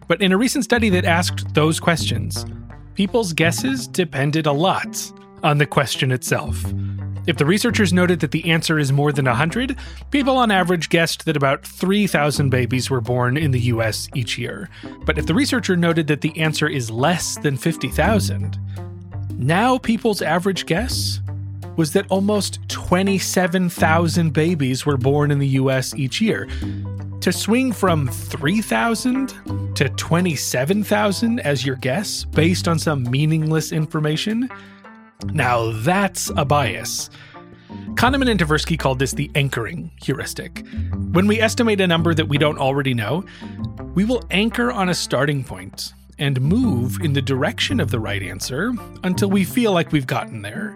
But 0.10 0.24
in 0.24 0.32
a 0.32 0.38
recent 0.38 0.64
study 0.64 0.90
that 0.90 1.06
asked 1.06 1.54
those 1.54 1.80
questions, 1.80 2.44
people's 2.96 3.32
guesses 3.32 3.88
depended 3.88 4.48
a 4.48 4.52
lot 4.52 5.12
on 5.44 5.60
the 5.60 5.68
question 5.68 6.12
itself. 6.12 6.66
If 7.28 7.38
the 7.38 7.46
researchers 7.46 7.94
noted 7.94 8.20
that 8.22 8.32
the 8.32 8.50
answer 8.50 8.80
is 8.80 8.92
more 8.92 9.12
than 9.12 9.26
100, 9.26 9.78
people 10.10 10.36
on 10.36 10.50
average 10.50 10.90
guessed 10.90 11.26
that 11.26 11.38
about 11.38 11.64
3,000 11.64 12.50
babies 12.50 12.90
were 12.90 13.02
born 13.02 13.38
in 13.38 13.52
the 13.52 13.60
US 13.74 14.10
each 14.16 14.36
year. 14.36 14.68
But 15.06 15.20
if 15.20 15.28
the 15.28 15.36
researcher 15.36 15.76
noted 15.76 16.08
that 16.08 16.22
the 16.22 16.36
answer 16.40 16.68
is 16.68 16.90
less 16.90 17.38
than 17.38 17.56
50,000, 17.56 18.58
now 19.38 19.78
people's 19.78 20.24
average 20.24 20.66
guess 20.66 21.22
was 21.78 21.94
that 21.94 22.08
almost 22.10 22.68
27,000 22.68 24.34
babies 24.34 24.88
were 24.88 24.98
born 24.98 25.30
in 25.30 25.38
the 25.38 25.50
US 25.50 25.94
each 25.94 26.20
year. 26.20 26.48
To 27.30 27.34
swing 27.34 27.72
from 27.74 28.08
3,000 28.08 29.76
to 29.76 29.90
27,000 29.90 31.40
as 31.42 31.64
your 31.64 31.76
guess 31.76 32.26
based 32.26 32.68
on 32.68 32.80
some 32.80 33.04
meaningless 33.04 33.72
information? 33.72 34.50
Now 35.26 35.72
that's 35.74 36.32
a 36.36 36.44
bias. 36.44 37.12
Kahneman 37.94 38.32
and 38.32 38.40
Tversky 38.40 38.80
called 38.80 38.98
this 38.98 39.12
the 39.12 39.30
anchoring 39.36 39.92
heuristic. 40.02 40.66
When 41.12 41.28
we 41.28 41.40
estimate 41.40 41.80
a 41.82 41.86
number 41.86 42.16
that 42.16 42.26
we 42.26 42.40
don't 42.40 42.58
already 42.58 42.96
know, 42.96 43.24
we 43.94 44.06
will 44.06 44.24
anchor 44.32 44.72
on 44.72 44.90
a 44.90 44.96
starting 44.96 45.44
point 45.44 45.94
and 46.18 46.42
move 46.42 46.98
in 47.04 47.14
the 47.14 47.22
direction 47.22 47.80
of 47.80 47.92
the 47.92 48.00
right 48.00 48.24
answer 48.24 48.74
until 49.04 49.30
we 49.30 49.44
feel 49.44 49.72
like 49.72 49.92
we've 49.92 50.08
gotten 50.08 50.42
there. 50.42 50.76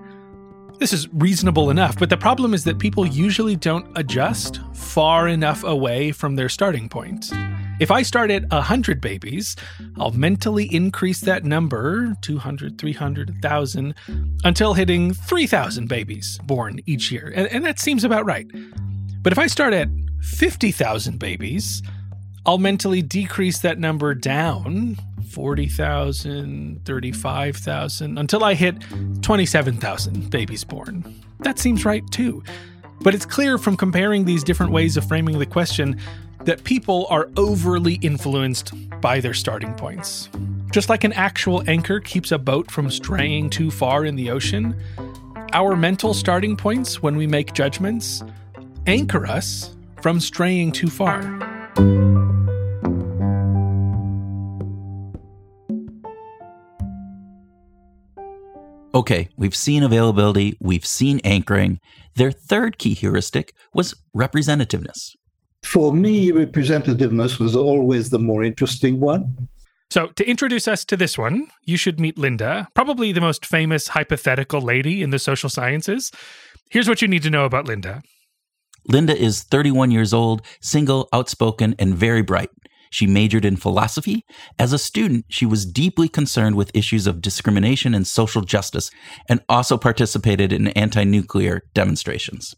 This 0.80 0.92
is 0.92 1.08
reasonable 1.14 1.70
enough, 1.70 1.98
but 1.98 2.10
the 2.10 2.18
problem 2.18 2.54
is 2.54 2.64
that 2.64 2.80
people 2.80 3.06
usually 3.06 3.56
don't 3.56 3.88
adjust 3.96 4.60
far 4.74 5.28
enough 5.28 5.64
away 5.64 6.12
from 6.12 6.36
their 6.36 6.50
starting 6.50 6.90
point. 6.90 7.32
If 7.80 7.92
I 7.92 8.02
start 8.02 8.32
at 8.32 8.50
100 8.50 9.00
babies, 9.00 9.56
I'll 9.98 10.12
mentally 10.12 10.74
increase 10.74 11.22
that 11.22 11.44
number 11.44 12.16
200, 12.22 12.78
300, 12.78 13.30
1,000 13.30 13.96
until 14.44 14.74
hitting 14.74 15.14
3,000 15.14 15.88
babies 15.88 16.40
born 16.44 16.80
each 16.86 17.12
year. 17.12 17.32
And, 17.36 17.48
and, 17.48 17.66
that 17.66 17.80
seems 17.80 18.04
about 18.04 18.26
right. 18.26 18.48
But 19.22 19.32
if 19.32 19.40
I 19.40 19.48
start 19.48 19.74
at 19.74 19.90
50,000 20.22 21.18
babies, 21.20 21.82
I'll 22.46 22.58
mentally 22.58 23.02
decrease 23.02 23.60
that 23.60 23.80
number 23.80 24.14
down 24.14 24.98
40,000, 25.30 26.82
35,000 26.84 28.18
until 28.18 28.44
I 28.44 28.54
hit 28.54 28.76
27,000 29.22 30.30
babies 30.30 30.64
born. 30.66 31.22
That 31.40 31.58
seems 31.58 31.86
right 31.86 32.04
too. 32.12 32.44
But 33.02 33.16
it's 33.16 33.26
clear 33.26 33.58
from 33.58 33.78
comparing 33.78 34.26
these 34.26 34.44
different 34.44 34.74
ways 34.74 34.98
of 34.98 35.08
framing 35.08 35.40
the 35.40 35.46
question 35.46 36.00
that 36.42 36.64
people 36.66 37.08
are 37.10 37.30
overly 37.38 37.96
influenced 37.96 38.74
by 39.00 39.22
their 39.22 39.34
starting 39.34 39.74
points. 39.76 40.30
Just 40.72 40.90
like 40.90 41.04
an 41.04 41.14
actual 41.14 41.64
anchor 41.70 42.02
keeps 42.02 42.32
a 42.32 42.38
boat 42.38 42.70
from 42.70 42.92
straying 42.92 43.50
too 43.52 43.72
far 43.72 44.04
in 44.04 44.16
the 44.16 44.30
ocean, 44.30 44.76
our 45.54 45.76
mental 45.76 46.14
starting 46.14 46.58
points 46.58 47.02
when 47.02 47.16
we 47.16 47.28
make 47.28 47.54
judgments 47.54 48.22
anchor 48.86 49.26
us 49.26 49.76
from 50.02 50.20
straying 50.20 50.74
too 50.74 50.90
far. 50.90 51.22
Okay, 58.96 59.30
we've 59.38 59.56
seen 59.56 59.82
availability, 59.82 60.56
we've 60.60 60.86
seen 60.86 61.20
anchoring. 61.24 61.80
Their 62.16 62.32
third 62.32 62.78
key 62.78 62.94
heuristic 62.94 63.54
was 63.74 63.96
representativeness. 64.16 65.16
For 65.64 65.92
me, 65.92 66.32
representativeness 66.32 67.40
was 67.40 67.56
always 67.56 68.12
the 68.12 68.20
more 68.20 68.44
interesting 68.44 69.00
one. 69.00 69.48
So, 69.90 70.08
to 70.08 70.28
introduce 70.28 70.68
us 70.68 70.86
to 70.86 70.98
this 70.98 71.18
one, 71.18 71.48
you 71.64 71.78
should 71.78 72.00
meet 72.00 72.18
Linda, 72.18 72.68
probably 72.76 73.12
the 73.12 73.22
most 73.22 73.46
famous 73.46 73.90
hypothetical 73.90 74.62
lady 74.62 75.02
in 75.02 75.10
the 75.10 75.20
social 75.20 75.50
sciences. 75.50 76.12
Here's 76.70 76.88
what 76.88 77.02
you 77.02 77.08
need 77.08 77.24
to 77.24 77.30
know 77.30 77.46
about 77.46 77.68
Linda 77.68 78.04
Linda 78.88 79.18
is 79.18 79.44
31 79.44 79.92
years 79.92 80.14
old, 80.14 80.42
single, 80.62 81.08
outspoken, 81.14 81.76
and 81.80 81.96
very 81.96 82.22
bright. 82.22 82.50
She 82.94 83.08
majored 83.08 83.44
in 83.44 83.56
philosophy. 83.56 84.24
As 84.60 84.72
a 84.72 84.78
student, 84.78 85.26
she 85.28 85.48
was 85.48 85.66
deeply 85.66 86.08
concerned 86.08 86.56
with 86.56 86.70
issues 86.76 87.08
of 87.08 87.22
discrimination 87.22 87.96
and 87.96 88.06
social 88.06 88.44
justice, 88.44 88.92
and 89.28 89.44
also 89.50 89.80
participated 89.80 90.54
in 90.54 90.68
anti 90.68 91.04
nuclear 91.04 91.64
demonstrations. 91.74 92.54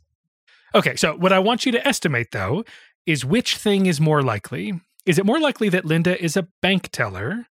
Okay, 0.74 0.98
so 0.98 1.16
what 1.16 1.32
I 1.32 1.40
want 1.40 1.66
you 1.66 1.72
to 1.72 1.88
estimate, 1.88 2.34
though, 2.34 2.66
is 3.06 3.24
which 3.24 3.56
thing 3.56 3.86
is 3.86 4.02
more 4.02 4.22
likely? 4.22 4.74
Is 5.06 5.18
it 5.18 5.26
more 5.26 5.40
likely 5.40 5.70
that 5.70 5.86
Linda 5.86 6.22
is 6.22 6.36
a 6.36 6.50
bank 6.62 6.90
teller? 6.92 7.46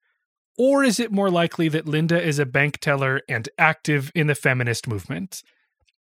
Or 0.57 0.83
is 0.83 0.99
it 0.99 1.11
more 1.11 1.29
likely 1.29 1.69
that 1.69 1.87
Linda 1.87 2.19
is 2.19 2.39
a 2.39 2.47
bank 2.47 2.79
teller 2.79 3.21
and 3.29 3.47
active 3.59 4.11
in 4.15 4.25
the 4.25 4.33
feminist 4.33 4.87
movement? 4.87 5.43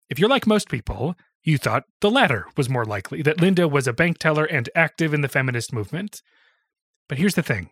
If 0.09 0.17
you're 0.17 0.29
like 0.29 0.47
most 0.47 0.69
people, 0.69 1.15
you 1.43 1.57
thought 1.57 1.83
the 1.99 2.09
latter 2.09 2.45
was 2.55 2.69
more 2.69 2.85
likely, 2.85 3.21
that 3.23 3.41
Linda 3.41 3.67
was 3.67 3.85
a 3.85 3.91
bank 3.91 4.17
teller 4.17 4.45
and 4.45 4.69
active 4.75 5.13
in 5.13 5.19
the 5.19 5.27
feminist 5.27 5.73
movement. 5.73 6.21
But 7.09 7.17
here's 7.17 7.35
the 7.35 7.43
thing 7.43 7.71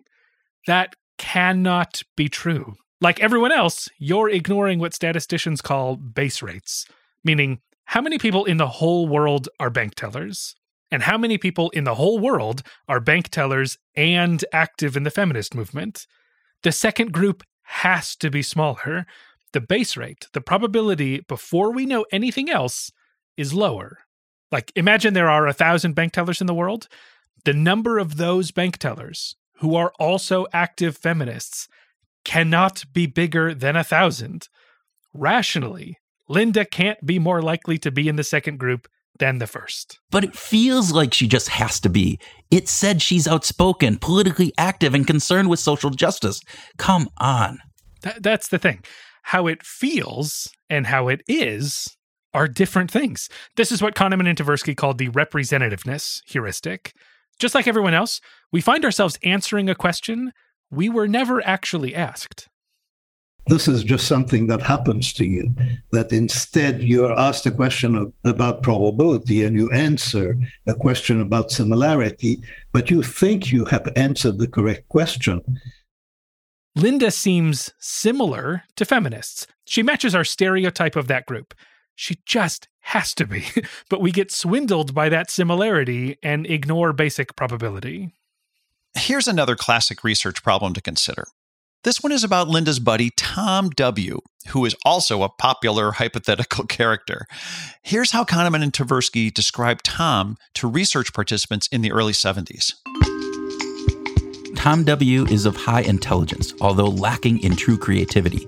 that 0.65 0.95
cannot 1.17 2.03
be 2.17 2.27
true. 2.27 2.73
Like 2.99 3.21
everyone 3.21 3.51
else, 3.51 3.87
you're 3.99 4.29
ignoring 4.29 4.79
what 4.79 4.93
statisticians 4.93 5.61
call 5.61 5.95
base 5.95 6.41
rates, 6.41 6.85
meaning 7.23 7.61
how 7.85 8.01
many 8.01 8.17
people 8.17 8.43
in 8.43 8.57
the 8.57 8.67
whole 8.67 9.07
world 9.07 9.47
are 9.59 9.69
bank 9.69 9.95
tellers? 9.95 10.55
And 10.89 11.03
how 11.03 11.17
many 11.17 11.37
people 11.37 11.69
in 11.71 11.83
the 11.83 11.95
whole 11.95 12.19
world 12.19 12.63
are 12.87 12.99
bank 12.99 13.29
tellers 13.29 13.77
and 13.95 14.43
active 14.53 14.97
in 14.97 15.03
the 15.03 15.11
feminist 15.11 15.53
movement? 15.53 16.07
The 16.63 16.71
second 16.71 17.11
group 17.11 17.43
has 17.63 18.15
to 18.17 18.29
be 18.29 18.41
smaller. 18.41 19.05
The 19.53 19.61
base 19.61 19.95
rate, 19.95 20.27
the 20.33 20.41
probability 20.41 21.21
before 21.21 21.71
we 21.73 21.85
know 21.85 22.05
anything 22.11 22.49
else, 22.49 22.91
is 23.35 23.53
lower. 23.53 23.99
Like, 24.51 24.71
imagine 24.75 25.13
there 25.13 25.29
are 25.29 25.47
a 25.47 25.53
thousand 25.53 25.93
bank 25.93 26.13
tellers 26.13 26.41
in 26.41 26.47
the 26.47 26.53
world. 26.53 26.87
The 27.45 27.53
number 27.53 27.97
of 27.97 28.17
those 28.17 28.51
bank 28.51 28.77
tellers 28.77 29.35
who 29.59 29.75
are 29.75 29.93
also 29.99 30.45
active 30.53 30.97
feminists 30.97 31.67
cannot 32.23 32.83
be 32.93 33.05
bigger 33.05 33.53
than 33.53 33.75
a 33.75 33.83
thousand. 33.83 34.47
Rationally, 35.13 35.97
Linda 36.27 36.65
can't 36.65 37.03
be 37.05 37.19
more 37.19 37.41
likely 37.41 37.77
to 37.79 37.91
be 37.91 38.07
in 38.07 38.17
the 38.17 38.23
second 38.23 38.59
group 38.59 38.87
than 39.19 39.39
the 39.39 39.47
first. 39.47 39.99
But 40.11 40.23
it 40.23 40.35
feels 40.35 40.91
like 40.91 41.13
she 41.13 41.27
just 41.27 41.49
has 41.49 41.79
to 41.79 41.89
be. 41.89 42.19
It 42.51 42.67
said 42.67 43.01
she's 43.01 43.27
outspoken, 43.27 43.97
politically 43.97 44.53
active, 44.57 44.93
and 44.93 45.07
concerned 45.07 45.49
with 45.49 45.59
social 45.59 45.89
justice. 45.89 46.41
Come 46.77 47.09
on. 47.17 47.59
Th- 48.03 48.17
that's 48.19 48.49
the 48.49 48.59
thing. 48.59 48.83
How 49.23 49.47
it 49.47 49.63
feels 49.63 50.49
and 50.69 50.87
how 50.87 51.07
it 51.07 51.21
is 51.27 51.97
are 52.33 52.47
different 52.47 52.91
things. 52.91 53.29
This 53.55 53.71
is 53.71 53.81
what 53.81 53.95
Kahneman 53.95 54.29
and 54.29 54.37
Tversky 54.37 54.75
called 54.75 54.97
the 54.97 55.09
representativeness 55.09 56.21
heuristic. 56.27 56.93
Just 57.39 57.55
like 57.55 57.67
everyone 57.67 57.93
else, 57.93 58.19
we 58.51 58.61
find 58.61 58.83
ourselves 58.83 59.19
answering 59.23 59.69
a 59.69 59.75
question 59.75 60.33
we 60.69 60.89
were 60.89 61.07
never 61.07 61.45
actually 61.45 61.95
asked. 61.95 62.49
This 63.47 63.69
is 63.69 63.85
just 63.85 64.07
something 64.07 64.47
that 64.47 64.61
happens 64.61 65.13
to 65.13 65.25
you, 65.25 65.55
that 65.93 66.11
instead 66.11 66.83
you're 66.83 67.17
asked 67.17 67.45
a 67.45 67.51
question 67.51 67.95
of, 67.95 68.13
about 68.25 68.61
probability 68.61 69.45
and 69.45 69.55
you 69.55 69.71
answer 69.71 70.37
a 70.67 70.73
question 70.73 71.21
about 71.21 71.51
similarity, 71.51 72.41
but 72.73 72.91
you 72.91 73.01
think 73.01 73.51
you 73.51 73.63
have 73.65 73.89
answered 73.95 74.37
the 74.37 74.49
correct 74.49 74.89
question. 74.89 75.41
Linda 76.75 77.09
seems 77.09 77.73
similar 77.79 78.63
to 78.75 78.83
feminists. 78.83 79.47
She 79.65 79.81
matches 79.81 80.13
our 80.13 80.25
stereotype 80.25 80.97
of 80.97 81.07
that 81.07 81.25
group. 81.25 81.53
She 81.99 82.19
just 82.27 82.67
has 82.81 83.15
to 83.15 83.25
be, 83.25 83.43
but 83.89 84.01
we 84.01 84.11
get 84.11 84.31
swindled 84.31 84.93
by 84.93 85.09
that 85.09 85.31
similarity 85.31 86.17
and 86.21 86.45
ignore 86.45 86.93
basic 86.93 87.35
probability. 87.35 88.13
Here's 88.95 89.27
another 89.27 89.55
classic 89.55 90.03
research 90.03 90.43
problem 90.43 90.75
to 90.75 90.81
consider. 90.81 91.25
This 91.83 92.03
one 92.03 92.11
is 92.11 92.23
about 92.23 92.49
Linda's 92.49 92.79
buddy, 92.79 93.09
Tom 93.17 93.71
W., 93.71 94.19
who 94.49 94.63
is 94.63 94.75
also 94.85 95.23
a 95.23 95.29
popular 95.29 95.91
hypothetical 95.93 96.65
character. 96.65 97.25
Here's 97.81 98.11
how 98.11 98.23
Kahneman 98.23 98.61
and 98.61 98.71
Tversky 98.71 99.33
described 99.33 99.83
Tom 99.83 100.37
to 100.53 100.67
research 100.69 101.13
participants 101.13 101.67
in 101.71 101.81
the 101.81 101.91
early 101.91 102.13
70s. 102.13 102.73
Tom 104.55 104.83
W. 104.83 105.25
is 105.25 105.47
of 105.47 105.55
high 105.55 105.81
intelligence, 105.81 106.53
although 106.61 106.89
lacking 106.89 107.39
in 107.39 107.55
true 107.55 107.77
creativity. 107.77 108.47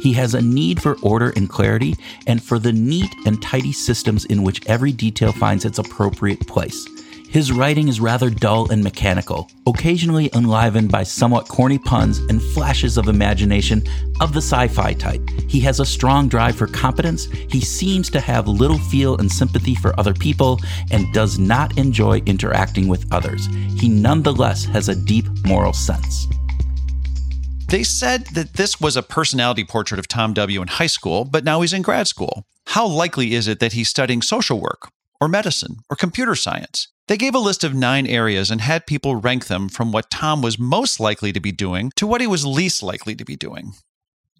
He 0.00 0.12
has 0.14 0.34
a 0.34 0.40
need 0.40 0.80
for 0.80 0.98
order 1.02 1.32
and 1.36 1.48
clarity, 1.48 1.96
and 2.26 2.42
for 2.42 2.58
the 2.58 2.72
neat 2.72 3.14
and 3.26 3.40
tidy 3.42 3.72
systems 3.72 4.24
in 4.24 4.42
which 4.42 4.66
every 4.66 4.92
detail 4.92 5.32
finds 5.32 5.64
its 5.64 5.78
appropriate 5.78 6.46
place. 6.46 6.86
His 7.30 7.52
writing 7.52 7.86
is 7.86 8.00
rather 8.00 8.28
dull 8.28 8.72
and 8.72 8.82
mechanical, 8.82 9.48
occasionally 9.64 10.30
enlivened 10.34 10.90
by 10.90 11.04
somewhat 11.04 11.46
corny 11.46 11.78
puns 11.78 12.18
and 12.18 12.42
flashes 12.42 12.98
of 12.98 13.06
imagination 13.06 13.84
of 14.20 14.32
the 14.32 14.40
sci 14.40 14.66
fi 14.66 14.94
type. 14.94 15.22
He 15.46 15.60
has 15.60 15.78
a 15.78 15.86
strong 15.86 16.28
drive 16.28 16.56
for 16.56 16.66
competence, 16.66 17.26
he 17.26 17.60
seems 17.60 18.10
to 18.10 18.20
have 18.20 18.48
little 18.48 18.78
feel 18.78 19.16
and 19.18 19.30
sympathy 19.30 19.76
for 19.76 19.98
other 20.00 20.12
people, 20.12 20.58
and 20.90 21.12
does 21.12 21.38
not 21.38 21.78
enjoy 21.78 22.18
interacting 22.26 22.88
with 22.88 23.06
others. 23.12 23.46
He 23.76 23.88
nonetheless 23.88 24.64
has 24.64 24.88
a 24.88 24.96
deep 24.96 25.26
moral 25.46 25.72
sense. 25.72 26.26
They 27.70 27.84
said 27.84 28.26
that 28.34 28.54
this 28.54 28.80
was 28.80 28.96
a 28.96 29.02
personality 29.02 29.62
portrait 29.62 30.00
of 30.00 30.08
Tom 30.08 30.34
W. 30.34 30.60
in 30.60 30.66
high 30.66 30.88
school, 30.88 31.24
but 31.24 31.44
now 31.44 31.60
he's 31.60 31.72
in 31.72 31.82
grad 31.82 32.08
school. 32.08 32.44
how 32.66 32.84
likely 32.84 33.34
is 33.34 33.46
it 33.46 33.60
that 33.60 33.74
he's 33.74 33.88
studying 33.88 34.22
social 34.22 34.60
work 34.60 34.90
or 35.20 35.28
medicine 35.28 35.76
or 35.88 35.96
computer 35.96 36.34
science? 36.34 36.88
They 37.06 37.16
gave 37.16 37.34
a 37.34 37.38
list 37.38 37.62
of 37.62 37.72
nine 37.72 38.08
areas 38.08 38.50
and 38.50 38.60
had 38.60 38.86
people 38.86 39.14
rank 39.14 39.46
them 39.46 39.68
from 39.68 39.92
what 39.92 40.10
Tom 40.10 40.42
was 40.42 40.58
most 40.58 40.98
likely 40.98 41.32
to 41.32 41.38
be 41.38 41.52
doing 41.52 41.92
to 41.94 42.08
what 42.08 42.20
he 42.20 42.26
was 42.26 42.44
least 42.44 42.82
likely 42.82 43.14
to 43.14 43.24
be 43.24 43.36
doing. 43.36 43.72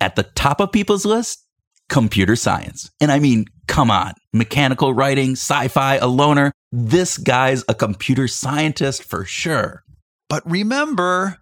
At 0.00 0.16
the 0.16 0.25
top 0.25 0.60
of 0.60 0.72
people's 0.72 1.04
list, 1.04 1.44
computer 1.88 2.34
science. 2.34 2.90
And 3.00 3.12
I 3.12 3.20
mean, 3.20 3.46
come 3.68 3.92
on, 3.92 4.14
mechanical 4.32 4.92
writing, 4.92 5.32
sci 5.32 5.68
fi, 5.68 5.96
a 5.96 6.08
loner. 6.08 6.50
This 6.72 7.16
guy's 7.16 7.62
a 7.68 7.75
computer 7.75 8.26
scientist 8.26 9.04
for 9.04 9.25
sure. 9.25 9.84
But 10.28 10.42
remember, 10.50 11.38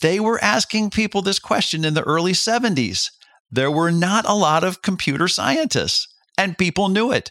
they 0.00 0.20
were 0.20 0.42
asking 0.42 0.90
people 0.90 1.22
this 1.22 1.38
question 1.38 1.84
in 1.84 1.94
the 1.94 2.02
early 2.02 2.32
70s. 2.32 3.10
There 3.50 3.70
were 3.70 3.90
not 3.92 4.24
a 4.28 4.34
lot 4.34 4.64
of 4.64 4.82
computer 4.82 5.28
scientists, 5.28 6.08
and 6.36 6.58
people 6.58 6.88
knew 6.88 7.12
it. 7.12 7.30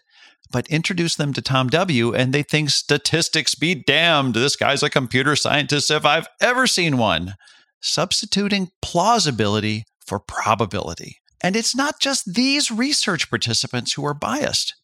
But 0.51 0.67
introduce 0.67 1.15
them 1.15 1.33
to 1.33 1.41
Tom 1.41 1.67
W., 1.69 2.13
and 2.13 2.31
they 2.31 2.43
think 2.43 2.69
statistics 2.69 3.55
be 3.55 3.75
damned. 3.75 4.35
This 4.35 4.55
guy's 4.55 4.83
a 4.83 4.89
computer 4.89 5.35
scientist 5.35 5.89
if 5.89 6.05
I've 6.05 6.27
ever 6.39 6.67
seen 6.67 6.97
one. 6.97 7.35
Substituting 7.81 8.69
plausibility 8.81 9.85
for 10.05 10.19
probability. 10.19 11.17
And 11.41 11.55
it's 11.55 11.75
not 11.75 11.99
just 11.99 12.35
these 12.35 12.71
research 12.71 13.29
participants 13.29 13.93
who 13.93 14.05
are 14.05 14.13
biased. 14.13 14.75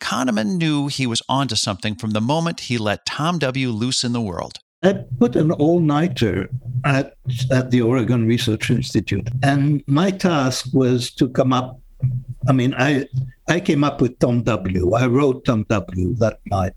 Kahneman 0.00 0.56
knew 0.56 0.86
he 0.86 1.06
was 1.06 1.22
onto 1.28 1.56
something 1.56 1.96
from 1.96 2.10
the 2.10 2.20
moment 2.20 2.60
he 2.60 2.78
let 2.78 3.06
Tom 3.06 3.38
W. 3.38 3.70
loose 3.70 4.04
in 4.04 4.12
the 4.12 4.20
world. 4.20 4.58
I 4.86 5.04
put 5.18 5.36
an 5.36 5.50
all 5.52 5.80
nighter 5.80 6.48
at, 6.84 7.14
at 7.50 7.70
the 7.70 7.82
Oregon 7.82 8.26
Research 8.26 8.70
Institute, 8.70 9.28
and 9.42 9.82
my 9.86 10.10
task 10.10 10.68
was 10.72 11.10
to 11.12 11.28
come 11.28 11.52
up. 11.52 11.80
I 12.48 12.52
mean, 12.52 12.74
I 12.74 13.06
I 13.48 13.60
came 13.60 13.82
up 13.82 14.00
with 14.00 14.18
Tom 14.18 14.42
W. 14.44 14.94
I 14.94 15.06
wrote 15.06 15.44
Tom 15.44 15.64
W. 15.68 16.14
that 16.16 16.38
night, 16.46 16.74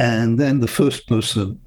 and 0.00 0.38
then 0.38 0.60
the 0.60 0.68
first 0.68 1.06
person 1.08 1.60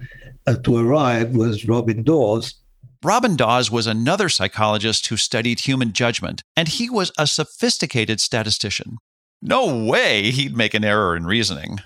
uh, 0.47 0.55
to 0.55 0.77
arrive 0.77 1.35
was 1.35 1.67
Robin 1.67 2.03
Dawes, 2.03 2.55
Robin 3.01 3.37
Dawes 3.37 3.71
was 3.71 3.87
another 3.87 4.27
psychologist 4.27 5.07
who 5.07 5.15
studied 5.15 5.61
human 5.61 5.93
judgment, 5.93 6.43
and 6.57 6.67
he 6.67 6.89
was 6.89 7.13
a 7.17 7.25
sophisticated 7.25 8.19
statistician. 8.19 8.97
No 9.41 9.85
way 9.85 10.31
he'd 10.31 10.57
make 10.57 10.73
an 10.73 10.83
error 10.83 11.15
in 11.15 11.25
reasoning. 11.25 11.79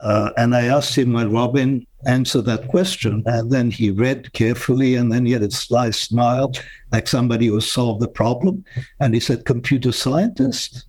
Uh, 0.00 0.30
and 0.36 0.54
I 0.54 0.66
asked 0.66 0.96
him, 0.96 1.12
when 1.12 1.32
Robin, 1.32 1.86
answer 2.06 2.40
that 2.42 2.68
question. 2.68 3.22
And 3.26 3.50
then 3.50 3.70
he 3.70 3.90
read 3.90 4.32
carefully, 4.32 4.94
and 4.94 5.10
then 5.10 5.26
he 5.26 5.32
had 5.32 5.42
a 5.42 5.50
sly 5.50 5.90
smile, 5.90 6.52
like 6.92 7.08
somebody 7.08 7.46
who 7.46 7.60
solved 7.60 8.00
the 8.00 8.08
problem. 8.08 8.64
And 9.00 9.14
he 9.14 9.20
said, 9.20 9.44
Computer 9.44 9.92
scientist? 9.92 10.86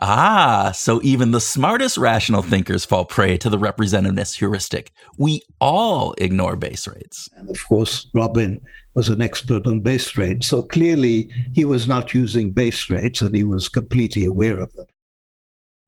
Ah, 0.00 0.72
so 0.74 1.00
even 1.04 1.30
the 1.30 1.40
smartest 1.40 1.96
rational 1.96 2.42
thinkers 2.42 2.84
fall 2.84 3.04
prey 3.04 3.36
to 3.38 3.48
the 3.48 3.58
representativeness 3.58 4.34
heuristic. 4.34 4.90
We 5.18 5.42
all 5.60 6.14
ignore 6.18 6.56
base 6.56 6.88
rates. 6.88 7.28
And 7.36 7.48
of 7.48 7.64
course, 7.68 8.08
Robin 8.12 8.60
was 8.94 9.08
an 9.08 9.22
expert 9.22 9.66
on 9.66 9.80
base 9.80 10.16
rates. 10.16 10.48
So 10.48 10.62
clearly, 10.62 11.30
he 11.52 11.64
was 11.64 11.86
not 11.86 12.12
using 12.12 12.50
base 12.50 12.90
rates 12.90 13.22
and 13.22 13.34
he 13.36 13.44
was 13.44 13.68
completely 13.68 14.24
aware 14.24 14.58
of 14.58 14.72
them. 14.72 14.86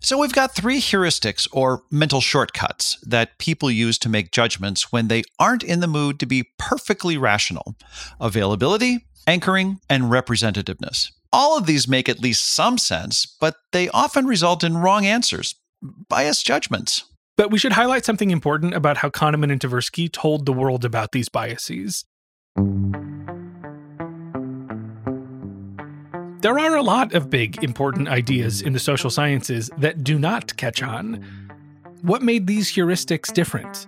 So 0.00 0.18
we've 0.18 0.32
got 0.32 0.54
three 0.54 0.78
heuristics 0.78 1.48
or 1.52 1.82
mental 1.90 2.20
shortcuts 2.20 2.98
that 3.02 3.38
people 3.38 3.70
use 3.70 3.98
to 3.98 4.08
make 4.08 4.30
judgments 4.30 4.92
when 4.92 5.08
they 5.08 5.22
aren't 5.38 5.62
in 5.62 5.80
the 5.80 5.86
mood 5.86 6.20
to 6.20 6.26
be 6.26 6.50
perfectly 6.58 7.16
rational 7.16 7.76
availability, 8.20 9.06
anchoring, 9.26 9.80
and 9.88 10.04
representativeness. 10.04 11.10
All 11.32 11.58
of 11.58 11.66
these 11.66 11.88
make 11.88 12.08
at 12.08 12.20
least 12.20 12.54
some 12.54 12.78
sense, 12.78 13.26
but 13.40 13.56
they 13.72 13.88
often 13.88 14.26
result 14.26 14.62
in 14.62 14.76
wrong 14.76 15.06
answers, 15.06 15.54
biased 16.08 16.46
judgments. 16.46 17.04
But 17.36 17.50
we 17.50 17.58
should 17.58 17.72
highlight 17.72 18.04
something 18.04 18.30
important 18.30 18.74
about 18.74 18.98
how 18.98 19.10
Kahneman 19.10 19.50
and 19.50 19.60
Tversky 19.60 20.10
told 20.10 20.46
the 20.46 20.52
world 20.52 20.84
about 20.84 21.12
these 21.12 21.28
biases. 21.28 22.04
There 26.40 26.58
are 26.58 26.76
a 26.76 26.82
lot 26.82 27.14
of 27.14 27.30
big, 27.30 27.64
important 27.64 28.08
ideas 28.08 28.60
in 28.60 28.74
the 28.74 28.78
social 28.78 29.08
sciences 29.08 29.70
that 29.78 30.04
do 30.04 30.18
not 30.18 30.54
catch 30.58 30.82
on. 30.82 31.24
What 32.02 32.22
made 32.22 32.46
these 32.46 32.70
heuristics 32.70 33.32
different? 33.32 33.86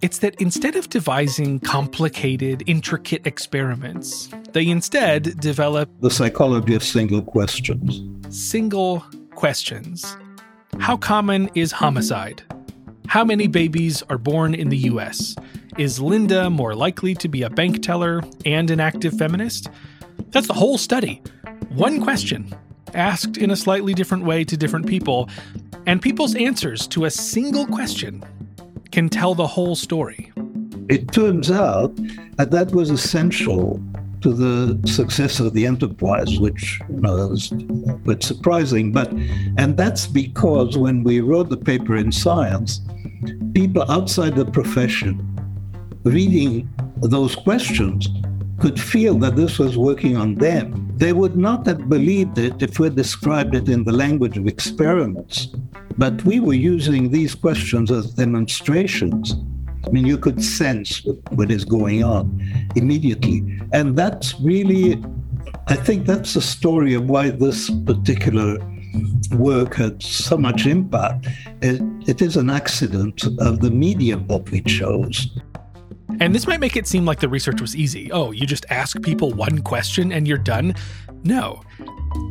It's 0.00 0.18
that 0.20 0.40
instead 0.40 0.76
of 0.76 0.88
devising 0.88 1.60
complicated, 1.60 2.62
intricate 2.66 3.26
experiments, 3.26 4.30
they 4.52 4.66
instead 4.68 5.38
develop 5.40 5.90
the 6.00 6.10
psychology 6.10 6.74
of 6.74 6.82
single 6.82 7.20
questions. 7.20 8.00
Single 8.30 9.04
questions. 9.34 10.16
How 10.78 10.96
common 10.96 11.50
is 11.54 11.72
homicide? 11.72 12.42
How 13.08 13.24
many 13.24 13.46
babies 13.46 14.02
are 14.08 14.18
born 14.18 14.54
in 14.54 14.70
the 14.70 14.78
US? 14.92 15.36
Is 15.76 16.00
Linda 16.00 16.48
more 16.48 16.74
likely 16.74 17.14
to 17.16 17.28
be 17.28 17.42
a 17.42 17.50
bank 17.50 17.82
teller 17.82 18.22
and 18.46 18.70
an 18.70 18.80
active 18.80 19.18
feminist? 19.18 19.68
That's 20.30 20.46
the 20.46 20.54
whole 20.54 20.78
study. 20.78 21.22
One 21.70 22.02
question, 22.02 22.54
asked 22.94 23.36
in 23.36 23.50
a 23.50 23.56
slightly 23.56 23.94
different 23.94 24.24
way 24.24 24.44
to 24.44 24.56
different 24.56 24.86
people, 24.86 25.28
and 25.86 26.02
people's 26.02 26.34
answers 26.34 26.86
to 26.88 27.04
a 27.04 27.10
single 27.10 27.66
question 27.66 28.24
can 28.90 29.08
tell 29.08 29.34
the 29.34 29.46
whole 29.46 29.74
story. 29.74 30.32
It 30.88 31.12
turns 31.12 31.50
out 31.50 31.94
that 32.36 32.50
that 32.50 32.72
was 32.72 32.90
essential 32.90 33.82
to 34.22 34.32
the 34.32 34.88
success 34.88 35.38
of 35.38 35.52
the 35.54 35.66
enterprise, 35.66 36.40
which 36.40 36.80
you 36.88 37.00
know, 37.00 37.28
was 37.28 37.52
a 37.52 37.56
bit 38.04 38.22
surprising. 38.22 38.92
But 38.92 39.12
and 39.56 39.76
that's 39.76 40.06
because 40.06 40.76
when 40.76 41.04
we 41.04 41.20
wrote 41.20 41.50
the 41.50 41.56
paper 41.56 41.96
in 41.96 42.10
Science, 42.10 42.80
people 43.54 43.88
outside 43.90 44.34
the 44.34 44.44
profession 44.44 45.24
reading 46.04 46.68
those 46.96 47.34
questions 47.34 48.08
could 48.60 48.80
feel 48.80 49.18
that 49.18 49.36
this 49.36 49.58
was 49.58 49.76
working 49.78 50.16
on 50.16 50.34
them. 50.34 50.90
They 50.96 51.12
would 51.12 51.36
not 51.36 51.66
have 51.66 51.88
believed 51.88 52.38
it 52.38 52.62
if 52.62 52.78
we 52.78 52.90
described 52.90 53.54
it 53.54 53.68
in 53.68 53.84
the 53.84 53.92
language 53.92 54.36
of 54.36 54.46
experiments. 54.46 55.48
But 55.96 56.24
we 56.24 56.40
were 56.40 56.54
using 56.54 57.10
these 57.10 57.34
questions 57.34 57.90
as 57.90 58.14
demonstrations 58.14 59.34
I 59.88 59.90
mean, 59.90 60.06
you 60.06 60.18
could 60.18 60.44
sense 60.44 61.02
what 61.30 61.50
is 61.50 61.64
going 61.64 62.04
on 62.04 62.42
immediately. 62.76 63.42
And 63.72 63.96
that's 63.96 64.38
really, 64.40 65.02
I 65.66 65.76
think 65.76 66.06
that's 66.06 66.34
the 66.34 66.42
story 66.42 66.92
of 66.92 67.08
why 67.08 67.30
this 67.30 67.70
particular 67.86 68.58
work 69.32 69.76
had 69.76 70.02
so 70.02 70.36
much 70.36 70.66
impact. 70.66 71.28
it, 71.62 71.80
it 72.06 72.20
is 72.20 72.36
an 72.36 72.50
accident 72.50 73.24
of 73.38 73.60
the 73.60 73.70
medium 73.70 74.26
that 74.26 74.50
we 74.50 74.60
chose. 74.62 75.30
And 76.20 76.34
this 76.34 76.46
might 76.46 76.60
make 76.60 76.76
it 76.76 76.86
seem 76.86 77.04
like 77.04 77.20
the 77.20 77.28
research 77.28 77.60
was 77.60 77.76
easy. 77.76 78.10
Oh, 78.10 78.32
you 78.32 78.46
just 78.46 78.66
ask 78.70 79.00
people 79.02 79.32
one 79.32 79.62
question 79.62 80.10
and 80.12 80.26
you're 80.26 80.38
done. 80.38 80.74
No, 81.22 81.62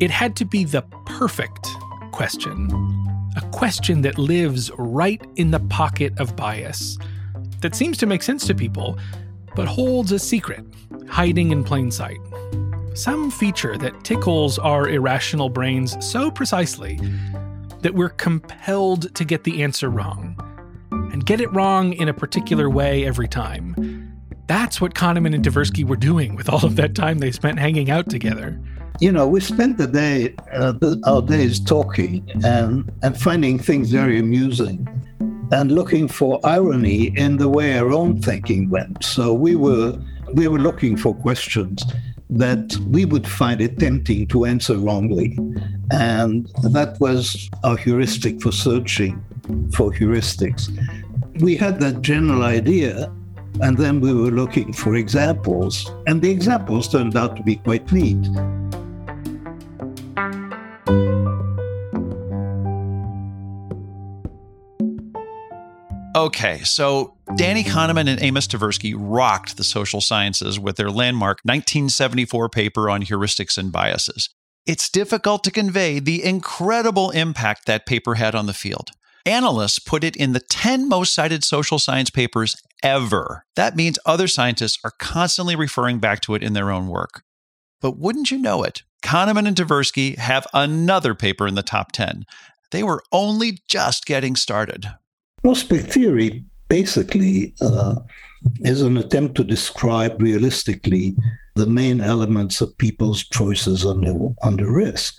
it 0.02 0.10
had 0.10 0.36
to 0.38 0.46
be 0.46 0.64
the 0.64 0.82
perfect 1.06 1.68
question. 2.12 2.70
A 3.36 3.42
question 3.52 4.02
that 4.02 4.18
lives 4.18 4.72
right 4.78 5.24
in 5.36 5.52
the 5.52 5.60
pocket 5.60 6.20
of 6.20 6.36
bias 6.36 6.98
that 7.62 7.76
seems 7.76 7.98
to 7.98 8.06
make 8.06 8.24
sense 8.24 8.46
to 8.48 8.56
people, 8.56 8.98
but 9.56 9.68
holds 9.68 10.12
a 10.12 10.20
secret, 10.20 10.66
hiding 11.08 11.52
in 11.52 11.64
plain 11.64 11.92
sight. 11.92 12.18
Some 12.94 13.30
feature 13.30 13.78
that 13.78 14.04
tickles 14.04 14.58
our 14.58 14.90
irrational 14.90 15.50
brains 15.50 16.04
so 16.04 16.32
precisely 16.32 17.00
that 17.82 17.94
we're 17.94 18.10
compelled 18.10 19.14
to 19.14 19.24
get 19.24 19.44
the 19.44 19.62
answer 19.62 19.90
wrong, 19.90 20.36
and 21.18 21.26
get 21.26 21.42
it 21.42 21.52
wrong 21.52 21.94
in 21.94 22.08
a 22.08 22.14
particular 22.14 22.70
way 22.70 23.04
every 23.04 23.28
time. 23.28 23.74
That's 24.46 24.80
what 24.80 24.94
Kahneman 24.94 25.34
and 25.34 25.44
Tversky 25.44 25.84
were 25.84 25.96
doing 25.96 26.36
with 26.36 26.48
all 26.48 26.64
of 26.64 26.76
that 26.76 26.94
time 26.94 27.18
they 27.18 27.32
spent 27.32 27.58
hanging 27.58 27.90
out 27.90 28.08
together. 28.08 28.62
You 29.00 29.12
know, 29.12 29.28
we 29.28 29.40
spent 29.40 29.80
the 29.80 29.88
day, 29.88 30.36
uh, 30.54 30.76
our 31.06 31.24
days 31.24 31.60
talking 31.60 32.24
and, 32.46 32.92
and 33.02 33.20
finding 33.20 33.58
things 33.58 33.90
very 33.90 34.20
amusing 34.20 34.88
and 35.52 35.72
looking 35.72 36.08
for 36.08 36.40
irony 36.44 37.08
in 37.18 37.38
the 37.38 37.50
way 37.50 37.80
our 37.80 37.92
own 37.92 38.22
thinking 38.22 38.70
went. 38.70 39.04
So 39.04 39.34
we 39.34 39.56
were 39.56 40.00
we 40.34 40.48
were 40.48 40.60
looking 40.60 40.98
for 40.98 41.16
questions 41.16 41.84
that 42.30 42.78
we 42.90 43.06
would 43.06 43.26
find 43.26 43.60
it 43.60 43.80
tempting 43.80 44.28
to 44.28 44.46
answer 44.46 44.78
wrongly. 44.78 45.40
And 45.90 46.48
that 46.62 46.98
was 47.00 47.50
our 47.64 47.78
heuristic 47.78 48.42
for 48.42 48.52
searching 48.52 49.24
for 49.74 49.92
heuristics. 49.92 50.68
We 51.40 51.56
had 51.56 51.80
that 51.82 52.02
general 52.02 52.42
idea, 52.42 53.14
and 53.62 53.78
then 53.78 54.00
we 54.02 54.12
were 54.12 54.32
looking 54.32 54.74
for 54.74 54.96
examples, 54.96 55.92
and 56.08 56.20
the 56.20 56.32
examples 56.32 56.88
turned 56.88 57.16
out 57.16 57.36
to 57.38 57.44
be 57.44 57.58
quite 57.58 57.92
neat. 57.92 58.28
Okay, 66.16 66.62
so 66.64 67.14
Danny 67.36 67.64
Kahneman 67.64 68.10
and 68.10 68.20
Amos 68.24 68.48
Tversky 68.48 68.96
rocked 68.98 69.58
the 69.58 69.64
social 69.64 70.02
sciences 70.02 70.60
with 70.60 70.78
their 70.78 70.90
landmark 70.90 71.42
1974 71.44 72.50
paper 72.50 72.90
on 72.90 73.04
heuristics 73.04 73.60
and 73.60 73.72
biases. 73.72 74.30
it's 74.66 74.90
difficult 74.90 75.44
to 75.46 75.52
convey 75.52 76.00
the 76.00 76.24
incredible 76.24 77.12
impact 77.12 77.68
that 77.68 77.86
paper 77.86 78.16
had 78.16 78.36
on 78.36 78.48
the 78.48 78.54
field. 78.54 78.90
Analysts 79.28 79.80
put 79.80 80.06
it 80.06 80.16
in 80.16 80.32
the 80.32 80.40
10 80.40 80.88
most 80.88 81.14
cited 81.14 81.44
social 81.44 81.80
science 81.80 82.10
papers 82.10 82.56
ever. 82.82 83.44
That 83.58 83.76
means 83.76 84.00
other 84.06 84.26
scientists 84.26 84.80
are 84.86 84.94
constantly 85.00 85.54
referring 85.54 86.00
back 86.00 86.22
to 86.22 86.36
it 86.36 86.42
in 86.42 86.54
their 86.54 86.72
own 86.72 86.88
work. 86.88 87.24
But 87.82 87.98
wouldn't 87.98 88.32
you 88.32 88.38
know 88.38 88.64
it? 88.64 88.84
Kahneman 89.04 89.46
and 89.46 89.58
Tversky 89.58 90.18
have 90.18 90.48
another 90.54 91.14
paper 91.14 91.46
in 91.46 91.56
the 91.56 91.62
top 91.62 91.92
10. 91.92 92.26
They 92.72 92.84
were 92.84 93.04
only 93.12 93.60
just 93.68 94.06
getting 94.06 94.38
started. 94.38 94.88
Prospect 95.44 95.92
theory 95.92 96.46
basically 96.70 97.54
uh, 97.60 97.96
is 98.62 98.82
an 98.82 98.96
attempt 98.96 99.36
to 99.36 99.44
describe 99.44 100.22
realistically 100.22 101.18
the 101.56 101.68
main 101.68 102.00
elements 102.00 102.62
of 102.62 102.78
people's 102.78 103.26
choices 103.26 103.86
under, 103.86 104.14
under 104.42 104.72
risk. 104.72 105.18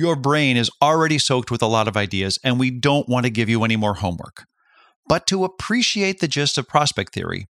Your 0.00 0.16
brain 0.16 0.56
is 0.56 0.70
already 0.80 1.18
soaked 1.18 1.50
with 1.50 1.60
a 1.60 1.66
lot 1.66 1.86
of 1.86 1.94
ideas, 1.94 2.38
and 2.42 2.58
we 2.58 2.70
don't 2.70 3.06
want 3.06 3.26
to 3.26 3.30
give 3.30 3.50
you 3.50 3.64
any 3.64 3.76
more 3.76 3.92
homework. 3.92 4.46
But 5.06 5.26
to 5.26 5.44
appreciate 5.44 6.20
the 6.20 6.26
gist 6.26 6.56
of 6.56 6.66
prospect 6.66 7.12
theory, 7.12 7.48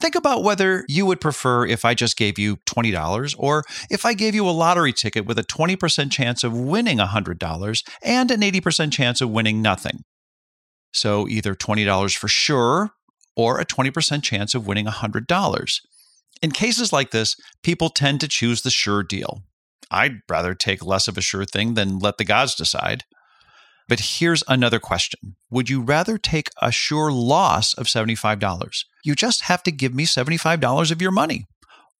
think 0.00 0.16
about 0.16 0.42
whether 0.42 0.84
you 0.88 1.06
would 1.06 1.20
prefer 1.20 1.64
if 1.64 1.84
I 1.84 1.94
just 1.94 2.16
gave 2.16 2.36
you 2.36 2.56
$20 2.66 3.36
or 3.38 3.62
if 3.88 4.04
I 4.04 4.12
gave 4.12 4.34
you 4.34 4.44
a 4.44 4.50
lottery 4.50 4.92
ticket 4.92 5.24
with 5.24 5.38
a 5.38 5.44
20% 5.44 6.10
chance 6.10 6.42
of 6.42 6.58
winning 6.58 6.98
$100 6.98 7.88
and 8.02 8.30
an 8.32 8.40
80% 8.40 8.92
chance 8.92 9.20
of 9.20 9.30
winning 9.30 9.62
nothing. 9.62 10.02
So 10.92 11.28
either 11.28 11.54
$20 11.54 12.16
for 12.16 12.26
sure 12.26 12.90
or 13.36 13.60
a 13.60 13.64
20% 13.64 14.20
chance 14.24 14.52
of 14.52 14.66
winning 14.66 14.86
$100. 14.86 15.80
In 16.42 16.50
cases 16.50 16.92
like 16.92 17.12
this, 17.12 17.36
people 17.62 17.88
tend 17.88 18.20
to 18.20 18.26
choose 18.26 18.62
the 18.62 18.70
sure 18.70 19.04
deal. 19.04 19.44
I'd 19.90 20.20
rather 20.28 20.54
take 20.54 20.84
less 20.84 21.08
of 21.08 21.18
a 21.18 21.22
sure 21.22 21.44
thing 21.44 21.74
than 21.74 21.98
let 21.98 22.18
the 22.18 22.24
gods 22.24 22.54
decide. 22.54 23.04
But 23.88 24.00
here's 24.00 24.42
another 24.48 24.78
question 24.78 25.36
Would 25.50 25.68
you 25.68 25.80
rather 25.80 26.18
take 26.18 26.48
a 26.60 26.72
sure 26.72 27.12
loss 27.12 27.74
of 27.74 27.86
$75? 27.86 28.84
You 29.04 29.14
just 29.14 29.42
have 29.42 29.62
to 29.64 29.72
give 29.72 29.94
me 29.94 30.06
$75 30.06 30.90
of 30.90 31.02
your 31.02 31.10
money. 31.10 31.46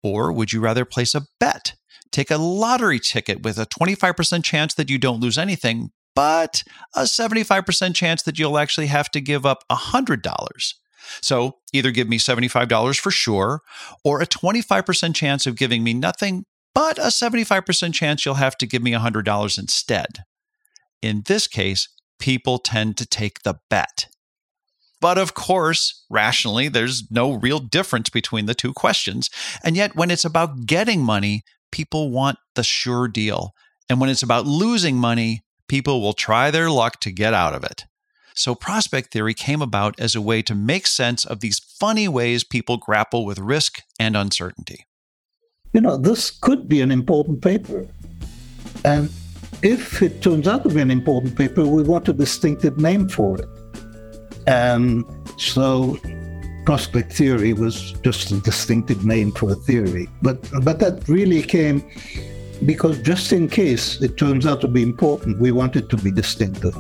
Or 0.02 0.32
would 0.32 0.52
you 0.52 0.60
rather 0.60 0.84
place 0.84 1.14
a 1.14 1.26
bet? 1.40 1.74
Take 2.12 2.30
a 2.30 2.36
lottery 2.36 3.00
ticket 3.00 3.42
with 3.42 3.58
a 3.58 3.66
25% 3.66 4.44
chance 4.44 4.74
that 4.74 4.88
you 4.88 4.98
don't 4.98 5.20
lose 5.20 5.36
anything, 5.36 5.90
but 6.14 6.62
a 6.94 7.02
75% 7.02 7.94
chance 7.94 8.22
that 8.22 8.38
you'll 8.38 8.58
actually 8.58 8.86
have 8.86 9.10
to 9.10 9.20
give 9.20 9.44
up 9.44 9.64
$100. 9.70 10.74
So 11.20 11.56
either 11.72 11.90
give 11.90 12.08
me 12.08 12.18
$75 12.18 12.98
for 12.98 13.10
sure, 13.10 13.60
or 14.04 14.20
a 14.20 14.26
25% 14.26 15.14
chance 15.14 15.46
of 15.46 15.56
giving 15.56 15.82
me 15.82 15.92
nothing, 15.92 16.44
but 16.74 16.98
a 16.98 17.08
75% 17.08 17.94
chance 17.94 18.24
you'll 18.24 18.34
have 18.34 18.58
to 18.58 18.66
give 18.66 18.82
me 18.82 18.92
$100 18.92 19.58
instead. 19.58 20.24
In 21.00 21.22
this 21.26 21.46
case, 21.46 21.88
people 22.18 22.58
tend 22.58 22.96
to 22.96 23.06
take 23.06 23.42
the 23.42 23.58
bet. 23.70 24.06
But 25.00 25.18
of 25.18 25.34
course, 25.34 26.04
rationally, 26.08 26.68
there's 26.68 27.10
no 27.10 27.32
real 27.32 27.58
difference 27.58 28.08
between 28.08 28.46
the 28.46 28.54
two 28.54 28.72
questions. 28.72 29.28
And 29.62 29.76
yet, 29.76 29.94
when 29.94 30.10
it's 30.10 30.24
about 30.24 30.64
getting 30.64 31.02
money, 31.02 31.44
people 31.70 32.10
want 32.10 32.38
the 32.54 32.62
sure 32.62 33.06
deal. 33.08 33.52
And 33.90 34.00
when 34.00 34.08
it's 34.08 34.22
about 34.22 34.46
losing 34.46 34.96
money, 34.96 35.42
people 35.68 36.00
will 36.00 36.14
try 36.14 36.50
their 36.50 36.70
luck 36.70 37.00
to 37.00 37.12
get 37.12 37.34
out 37.34 37.54
of 37.54 37.64
it. 37.64 37.84
So, 38.34 38.54
prospect 38.54 39.12
theory 39.12 39.34
came 39.34 39.60
about 39.60 40.00
as 40.00 40.14
a 40.14 40.22
way 40.22 40.42
to 40.42 40.54
make 40.54 40.86
sense 40.86 41.24
of 41.24 41.40
these 41.40 41.58
funny 41.58 42.08
ways 42.08 42.42
people 42.42 42.78
grapple 42.78 43.26
with 43.26 43.38
risk 43.38 43.82
and 44.00 44.16
uncertainty. 44.16 44.86
You 45.74 45.80
know, 45.80 45.96
this 45.96 46.30
could 46.30 46.68
be 46.68 46.80
an 46.80 46.92
important 46.92 47.42
paper. 47.42 47.86
And 48.84 49.10
if 49.62 50.02
it 50.02 50.22
turns 50.22 50.46
out 50.46 50.62
to 50.62 50.68
be 50.68 50.80
an 50.80 50.90
important 50.90 51.36
paper, 51.36 51.66
we 51.66 51.82
want 51.82 52.08
a 52.08 52.12
distinctive 52.12 52.78
name 52.78 53.08
for 53.08 53.40
it. 53.40 53.48
And 54.46 55.04
so 55.36 55.98
prospect 56.64 57.12
theory 57.12 57.52
was 57.52 57.92
just 58.02 58.30
a 58.30 58.38
distinctive 58.40 59.04
name 59.04 59.32
for 59.32 59.50
a 59.50 59.54
theory. 59.54 60.08
But 60.22 60.48
but 60.62 60.78
that 60.78 61.08
really 61.08 61.42
came 61.42 61.82
because 62.64 63.00
just 63.02 63.32
in 63.32 63.48
case 63.48 64.00
it 64.00 64.16
turns 64.16 64.46
out 64.46 64.60
to 64.60 64.68
be 64.68 64.82
important, 64.82 65.40
we 65.40 65.50
want 65.50 65.74
it 65.76 65.88
to 65.90 65.96
be 65.96 66.12
distinctive. 66.12 66.76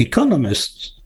Economists 0.00 1.00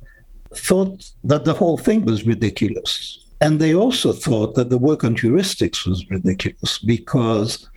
thought 0.55 1.11
that 1.25 1.45
the 1.45 1.55
whole 1.55 1.79
thing 1.79 2.05
was 2.05 2.27
ridiculous. 2.27 3.19
And 3.41 3.61
they 3.61 3.75
also 3.75 4.13
thought 4.13 4.55
that 4.55 4.71
the 4.71 4.79
work 4.79 5.05
on 5.05 5.17
heuristics 5.17 5.87
was 5.87 6.09
ridiculous 6.11 6.79
because 6.79 7.69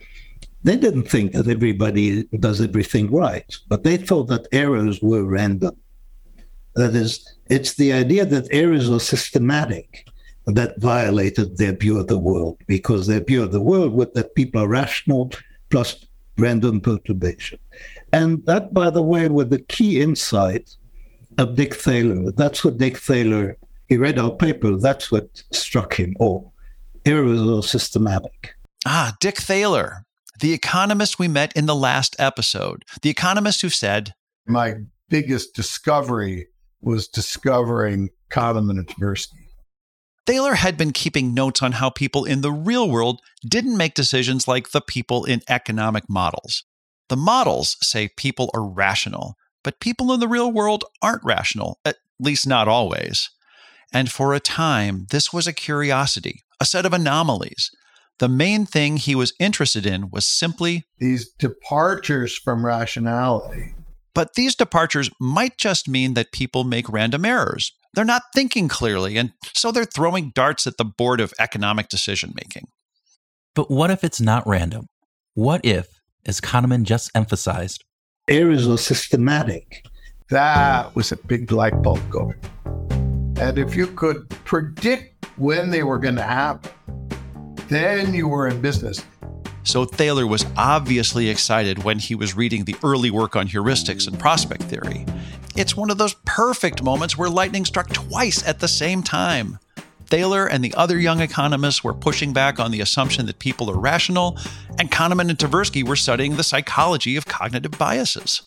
they 0.64 0.76
didn't 0.76 1.08
think 1.08 1.32
that 1.32 1.48
everybody 1.48 2.24
does 2.40 2.60
everything 2.60 3.10
right, 3.10 3.54
but 3.68 3.84
they 3.84 3.96
thought 3.96 4.28
that 4.28 4.48
errors 4.52 5.00
were 5.02 5.24
random. 5.24 5.76
That 6.74 6.94
is, 6.94 7.36
it's 7.50 7.74
the 7.74 7.92
idea 7.92 8.24
that 8.24 8.48
errors 8.50 8.88
are 8.90 9.00
systematic 9.00 10.06
that 10.46 10.80
violated 10.80 11.58
their 11.58 11.72
view 11.72 11.98
of 11.98 12.06
the 12.06 12.18
world 12.18 12.56
because 12.66 13.06
their 13.06 13.22
view 13.22 13.42
of 13.42 13.52
the 13.52 13.60
world 13.60 13.92
was 13.92 14.08
that 14.14 14.34
people 14.34 14.62
are 14.62 14.68
rational 14.68 15.30
plus 15.68 16.06
random 16.38 16.80
perturbation. 16.80 17.58
And 18.12 18.44
that, 18.46 18.72
by 18.72 18.90
the 18.90 19.02
way, 19.02 19.28
was 19.28 19.48
the 19.48 19.60
key 19.60 20.00
insight 20.00 20.74
of 21.38 21.54
Dick 21.54 21.74
Thaler. 21.74 22.32
That's 22.32 22.64
what 22.64 22.78
Dick 22.78 22.98
Thaler, 22.98 23.56
he 23.86 23.96
read 23.96 24.18
our 24.18 24.30
paper, 24.30 24.76
that's 24.76 25.10
what 25.10 25.42
struck 25.52 25.94
him. 25.94 26.14
Oh, 26.20 26.52
errors 27.06 27.40
are 27.40 27.62
systematic. 27.62 28.54
Ah, 28.84 29.16
Dick 29.20 29.38
Thaler, 29.38 30.04
the 30.40 30.52
economist 30.52 31.18
we 31.18 31.28
met 31.28 31.52
in 31.56 31.66
the 31.66 31.74
last 31.74 32.16
episode, 32.18 32.84
the 33.02 33.10
economist 33.10 33.62
who 33.62 33.70
said, 33.70 34.14
My 34.46 34.74
biggest 35.08 35.54
discovery 35.54 36.48
was 36.80 37.08
discovering 37.08 38.10
Kahneman 38.30 38.78
and 38.78 38.86
Tversky. 38.86 39.48
Thaler 40.26 40.54
had 40.54 40.76
been 40.76 40.92
keeping 40.92 41.32
notes 41.32 41.62
on 41.62 41.72
how 41.72 41.88
people 41.88 42.26
in 42.26 42.42
the 42.42 42.52
real 42.52 42.90
world 42.90 43.20
didn't 43.42 43.78
make 43.78 43.94
decisions 43.94 44.46
like 44.46 44.70
the 44.70 44.82
people 44.82 45.24
in 45.24 45.40
economic 45.48 46.04
models. 46.08 46.64
The 47.08 47.16
models 47.16 47.78
say 47.80 48.10
people 48.14 48.50
are 48.52 48.62
rational, 48.62 49.36
but 49.62 49.80
people 49.80 50.12
in 50.12 50.20
the 50.20 50.28
real 50.28 50.50
world 50.50 50.84
aren't 51.02 51.24
rational, 51.24 51.78
at 51.84 51.96
least 52.18 52.46
not 52.46 52.68
always. 52.68 53.30
And 53.92 54.10
for 54.10 54.34
a 54.34 54.40
time, 54.40 55.06
this 55.10 55.32
was 55.32 55.46
a 55.46 55.52
curiosity, 55.52 56.42
a 56.60 56.64
set 56.64 56.84
of 56.86 56.92
anomalies. 56.92 57.70
The 58.18 58.28
main 58.28 58.66
thing 58.66 58.96
he 58.96 59.14
was 59.14 59.32
interested 59.38 59.86
in 59.86 60.10
was 60.10 60.26
simply 60.26 60.84
these 60.98 61.30
departures 61.30 62.36
from 62.36 62.66
rationality. 62.66 63.74
But 64.14 64.34
these 64.34 64.56
departures 64.56 65.10
might 65.20 65.56
just 65.56 65.88
mean 65.88 66.14
that 66.14 66.32
people 66.32 66.64
make 66.64 66.88
random 66.88 67.24
errors. 67.24 67.72
They're 67.94 68.04
not 68.04 68.22
thinking 68.34 68.68
clearly, 68.68 69.16
and 69.16 69.32
so 69.54 69.70
they're 69.70 69.84
throwing 69.84 70.32
darts 70.34 70.66
at 70.66 70.76
the 70.76 70.84
board 70.84 71.20
of 71.20 71.32
economic 71.38 71.88
decision 71.88 72.32
making. 72.34 72.66
But 73.54 73.70
what 73.70 73.90
if 73.90 74.02
it's 74.02 74.20
not 74.20 74.46
random? 74.46 74.86
What 75.34 75.64
if, 75.64 75.86
as 76.26 76.40
Kahneman 76.40 76.82
just 76.82 77.10
emphasized, 77.14 77.84
errors 78.28 78.68
are 78.68 78.78
systematic. 78.78 79.86
That 80.30 80.94
was 80.94 81.12
a 81.12 81.16
big 81.16 81.50
light 81.50 81.82
bulb 81.82 82.00
going. 82.10 82.38
And 83.40 83.58
if 83.58 83.74
you 83.74 83.86
could 83.86 84.28
predict 84.44 85.26
when 85.38 85.70
they 85.70 85.82
were 85.82 85.98
going 85.98 86.16
to 86.16 86.22
happen, 86.22 86.70
then 87.68 88.12
you 88.12 88.28
were 88.28 88.48
in 88.48 88.60
business. 88.60 89.02
So 89.62 89.84
Thaler 89.84 90.26
was 90.26 90.46
obviously 90.56 91.28
excited 91.28 91.84
when 91.84 91.98
he 91.98 92.14
was 92.14 92.34
reading 92.34 92.64
the 92.64 92.76
early 92.82 93.10
work 93.10 93.36
on 93.36 93.48
heuristics 93.48 94.08
and 94.08 94.18
prospect 94.18 94.62
theory. 94.62 95.04
It's 95.56 95.76
one 95.76 95.90
of 95.90 95.98
those 95.98 96.14
perfect 96.24 96.82
moments 96.82 97.18
where 97.18 97.28
lightning 97.28 97.64
struck 97.64 97.88
twice 97.92 98.46
at 98.46 98.60
the 98.60 98.68
same 98.68 99.02
time. 99.02 99.58
Thaler 100.10 100.46
and 100.46 100.64
the 100.64 100.74
other 100.74 100.98
young 100.98 101.20
economists 101.20 101.84
were 101.84 101.94
pushing 101.94 102.32
back 102.32 102.58
on 102.58 102.70
the 102.70 102.80
assumption 102.80 103.26
that 103.26 103.38
people 103.38 103.70
are 103.70 103.78
rational, 103.78 104.38
and 104.78 104.90
Kahneman 104.90 105.28
and 105.28 105.38
Tversky 105.38 105.86
were 105.86 105.96
studying 105.96 106.36
the 106.36 106.42
psychology 106.42 107.16
of 107.16 107.26
cognitive 107.26 107.72
biases. 107.72 108.42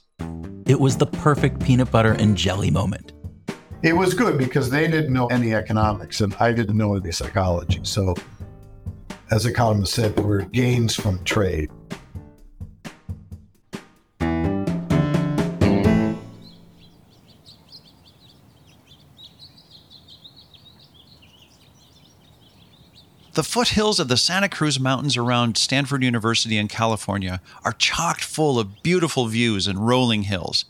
It 0.65 0.79
was 0.79 0.97
the 0.97 1.05
perfect 1.05 1.59
peanut 1.59 1.91
butter 1.91 2.13
and 2.13 2.35
jelly 2.35 2.71
moment. 2.71 3.13
It 3.83 3.93
was 3.93 4.13
good 4.13 4.37
because 4.37 4.69
they 4.69 4.87
didn't 4.87 5.13
know 5.13 5.27
any 5.27 5.53
economics 5.53 6.21
and 6.21 6.35
I 6.39 6.51
didn't 6.51 6.77
know 6.77 6.95
any 6.95 7.11
psychology. 7.11 7.79
So, 7.83 8.15
as 9.31 9.45
economists 9.45 9.95
said, 9.95 10.15
there 10.15 10.25
were 10.25 10.43
gains 10.43 10.95
from 10.95 11.23
trade. 11.23 11.71
The 23.33 23.43
foothills 23.43 24.01
of 24.01 24.09
the 24.09 24.17
Santa 24.17 24.49
Cruz 24.49 24.77
Mountains 24.77 25.15
around 25.15 25.55
Stanford 25.55 26.03
University 26.03 26.57
in 26.57 26.67
California 26.67 27.39
are 27.63 27.71
chocked 27.71 28.25
full 28.25 28.59
of 28.59 28.83
beautiful 28.83 29.27
views 29.27 29.67
and 29.67 29.87
rolling 29.87 30.23
hills. 30.23 30.65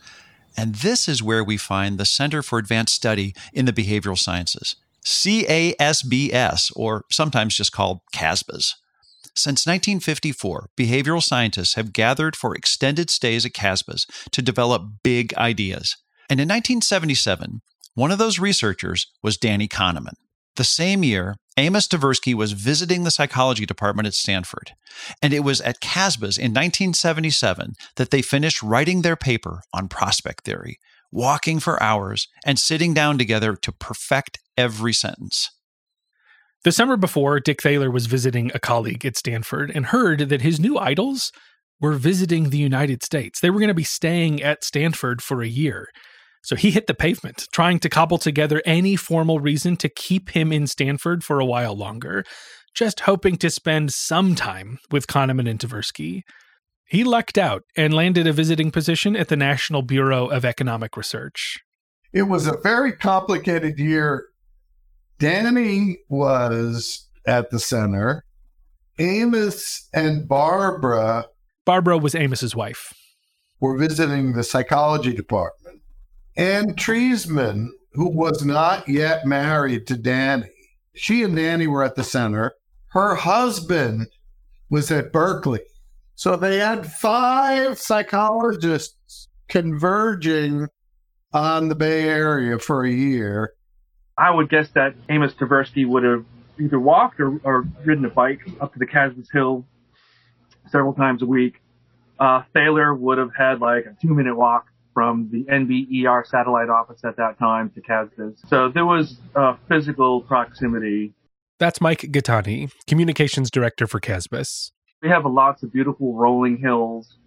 And 0.55 0.75
this 0.75 1.07
is 1.07 1.23
where 1.23 1.43
we 1.43 1.57
find 1.57 1.97
the 1.97 2.05
Center 2.05 2.43
for 2.43 2.59
Advanced 2.59 2.93
Study 2.93 3.33
in 3.51 3.65
the 3.65 3.73
Behavioral 3.73 4.17
Sciences, 4.17 4.75
CASBS, 5.03 6.71
or 6.75 7.05
sometimes 7.09 7.57
just 7.57 7.71
called 7.71 8.01
CASBS. 8.13 8.75
Since 9.33 9.65
1954, 9.65 10.69
behavioral 10.77 11.23
scientists 11.23 11.73
have 11.73 11.93
gathered 11.93 12.35
for 12.35 12.53
extended 12.53 13.09
stays 13.09 13.43
at 13.43 13.53
CASBS 13.53 14.05
to 14.29 14.41
develop 14.43 14.83
big 15.03 15.33
ideas. 15.33 15.97
And 16.29 16.39
in 16.39 16.47
1977, 16.47 17.61
one 17.95 18.11
of 18.11 18.19
those 18.19 18.37
researchers 18.37 19.07
was 19.23 19.37
Danny 19.37 19.67
Kahneman. 19.67 20.13
The 20.57 20.63
same 20.63 21.03
year, 21.03 21.35
Amos 21.57 21.87
Tversky 21.87 22.33
was 22.33 22.51
visiting 22.51 23.03
the 23.03 23.11
psychology 23.11 23.65
department 23.65 24.07
at 24.07 24.13
Stanford, 24.13 24.71
and 25.21 25.33
it 25.33 25.41
was 25.41 25.61
at 25.61 25.81
CASBS 25.81 26.37
in 26.37 26.51
1977 26.51 27.73
that 27.95 28.11
they 28.11 28.21
finished 28.21 28.61
writing 28.61 29.01
their 29.01 29.15
paper 29.15 29.61
on 29.73 29.87
prospect 29.87 30.43
theory, 30.43 30.77
walking 31.11 31.59
for 31.59 31.81
hours 31.81 32.27
and 32.45 32.59
sitting 32.59 32.93
down 32.93 33.17
together 33.17 33.55
to 33.55 33.71
perfect 33.71 34.39
every 34.57 34.93
sentence. 34.93 35.49
The 36.63 36.71
summer 36.71 36.95
before, 36.95 37.39
Dick 37.39 37.61
Thaler 37.61 37.89
was 37.89 38.05
visiting 38.05 38.51
a 38.53 38.59
colleague 38.59 39.05
at 39.05 39.17
Stanford 39.17 39.71
and 39.73 39.87
heard 39.87 40.29
that 40.29 40.41
his 40.41 40.59
new 40.59 40.77
idols 40.77 41.31
were 41.79 41.93
visiting 41.93 42.49
the 42.49 42.59
United 42.59 43.03
States. 43.03 43.39
They 43.39 43.49
were 43.49 43.59
going 43.59 43.69
to 43.69 43.73
be 43.73 43.83
staying 43.83 44.43
at 44.43 44.63
Stanford 44.63 45.23
for 45.23 45.41
a 45.41 45.47
year. 45.47 45.89
So 46.41 46.55
he 46.55 46.71
hit 46.71 46.87
the 46.87 46.93
pavement, 46.93 47.47
trying 47.51 47.79
to 47.79 47.89
cobble 47.89 48.17
together 48.17 48.61
any 48.65 48.95
formal 48.95 49.39
reason 49.39 49.77
to 49.77 49.89
keep 49.89 50.29
him 50.31 50.51
in 50.51 50.67
Stanford 50.67 51.23
for 51.23 51.39
a 51.39 51.45
while 51.45 51.75
longer, 51.75 52.23
just 52.73 53.01
hoping 53.01 53.37
to 53.37 53.49
spend 53.49 53.93
some 53.93 54.33
time 54.35 54.79
with 54.89 55.07
Kahneman 55.07 55.49
and 55.49 55.59
Tversky. 55.59 56.23
He 56.85 57.03
lucked 57.03 57.37
out 57.37 57.63
and 57.77 57.93
landed 57.93 58.27
a 58.27 58.33
visiting 58.33 58.71
position 58.71 59.15
at 59.15 59.27
the 59.27 59.37
National 59.37 59.81
Bureau 59.81 60.27
of 60.27 60.43
Economic 60.43 60.97
Research. 60.97 61.59
It 62.11 62.23
was 62.23 62.47
a 62.47 62.57
very 62.57 62.91
complicated 62.91 63.79
year. 63.79 64.25
Danny 65.19 65.99
was 66.09 67.07
at 67.25 67.51
the 67.51 67.59
center. 67.59 68.25
Amos 68.99 69.87
and 69.93 70.27
Barbara 70.27 71.27
Barbara 71.65 71.97
was 71.97 72.15
Amos's 72.15 72.55
wife. 72.55 72.93
were 73.59 73.77
visiting 73.77 74.33
the 74.33 74.43
psychology 74.43 75.13
department. 75.13 75.60
Anne 76.41 76.73
Treisman, 76.73 77.67
who 77.93 78.09
was 78.09 78.43
not 78.43 78.89
yet 78.89 79.27
married 79.27 79.85
to 79.85 79.95
Danny, 79.95 80.49
she 80.95 81.21
and 81.21 81.35
Danny 81.35 81.67
were 81.67 81.83
at 81.83 81.93
the 81.93 82.03
center. 82.03 82.53
Her 82.87 83.13
husband 83.13 84.07
was 84.67 84.89
at 84.89 85.13
Berkeley. 85.13 85.61
So 86.15 86.35
they 86.35 86.57
had 86.57 86.91
five 86.91 87.77
psychologists 87.77 89.27
converging 89.49 90.67
on 91.31 91.69
the 91.69 91.75
Bay 91.75 92.09
Area 92.09 92.57
for 92.57 92.83
a 92.85 92.91
year. 92.91 93.53
I 94.17 94.31
would 94.31 94.49
guess 94.49 94.69
that 94.69 94.95
Amos 95.09 95.35
Tversky 95.35 95.87
would 95.87 96.03
have 96.03 96.25
either 96.59 96.79
walked 96.79 97.19
or, 97.19 97.39
or 97.43 97.67
ridden 97.85 98.03
a 98.05 98.09
bike 98.09 98.41
up 98.59 98.73
to 98.73 98.79
the 98.79 98.87
CASBS 98.87 99.27
Hill 99.31 99.63
several 100.71 100.93
times 100.93 101.21
a 101.21 101.27
week. 101.27 101.61
Uh, 102.19 102.41
Thaler 102.51 102.95
would 102.95 103.19
have 103.19 103.35
had 103.37 103.61
like 103.61 103.85
a 103.85 103.95
two 104.01 104.15
minute 104.15 104.35
walk 104.35 104.70
from 104.93 105.29
the 105.31 105.43
NBER 105.45 106.25
satellite 106.25 106.69
office 106.69 107.01
at 107.03 107.15
that 107.17 107.39
time 107.39 107.69
to 107.71 107.81
CASBS. 107.81 108.47
So 108.47 108.69
there 108.69 108.85
was 108.85 109.17
uh, 109.35 109.55
physical 109.67 110.21
proximity. 110.21 111.13
That's 111.59 111.79
Mike 111.79 112.01
Gaetani, 112.01 112.71
communications 112.87 113.51
director 113.51 113.87
for 113.87 113.99
CASBS. 113.99 114.71
We 115.01 115.09
have 115.09 115.25
lots 115.25 115.63
of 115.63 115.71
beautiful 115.71 116.15
rolling 116.15 116.57
hills 116.57 117.17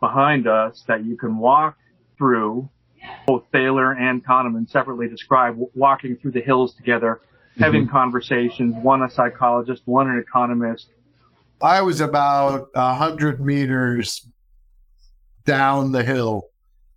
behind 0.00 0.46
us 0.46 0.84
that 0.88 1.04
you 1.04 1.16
can 1.16 1.38
walk 1.38 1.76
through. 2.16 2.68
Both 3.26 3.44
Thaler 3.52 3.92
and 3.92 4.24
Kahneman 4.24 4.68
separately 4.70 5.08
describe 5.08 5.58
walking 5.74 6.16
through 6.16 6.32
the 6.32 6.40
hills 6.40 6.74
together, 6.74 7.20
having 7.58 7.88
conversations, 7.88 8.74
one 8.82 9.02
a 9.02 9.10
psychologist, 9.10 9.82
one 9.86 10.08
an 10.08 10.18
economist, 10.18 10.88
I 11.62 11.82
was 11.82 12.00
about 12.00 12.68
a 12.74 12.94
hundred 12.94 13.44
meters 13.44 14.26
down 15.44 15.92
the 15.92 16.02
hill 16.02 16.49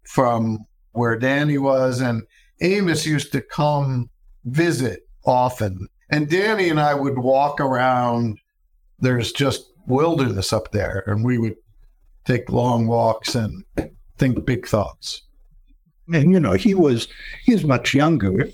from 0.05 0.65
where 0.91 1.17
Danny 1.17 1.57
was, 1.57 2.01
and 2.01 2.23
Amos 2.61 3.05
used 3.05 3.31
to 3.31 3.41
come 3.41 4.09
visit 4.45 5.07
often. 5.25 5.87
And 6.09 6.29
Danny 6.29 6.69
and 6.69 6.79
I 6.79 6.93
would 6.93 7.17
walk 7.17 7.59
around. 7.59 8.37
There's 8.99 9.31
just 9.31 9.71
wilderness 9.87 10.53
up 10.53 10.71
there, 10.71 11.03
and 11.07 11.25
we 11.25 11.37
would 11.37 11.55
take 12.25 12.49
long 12.49 12.87
walks 12.87 13.35
and 13.35 13.63
think 14.17 14.45
big 14.45 14.67
thoughts. 14.67 15.23
And 16.13 16.31
you 16.31 16.39
know, 16.39 16.53
he 16.53 16.73
was 16.73 17.07
he's 17.43 17.63
much 17.63 17.93
younger, 17.93 18.49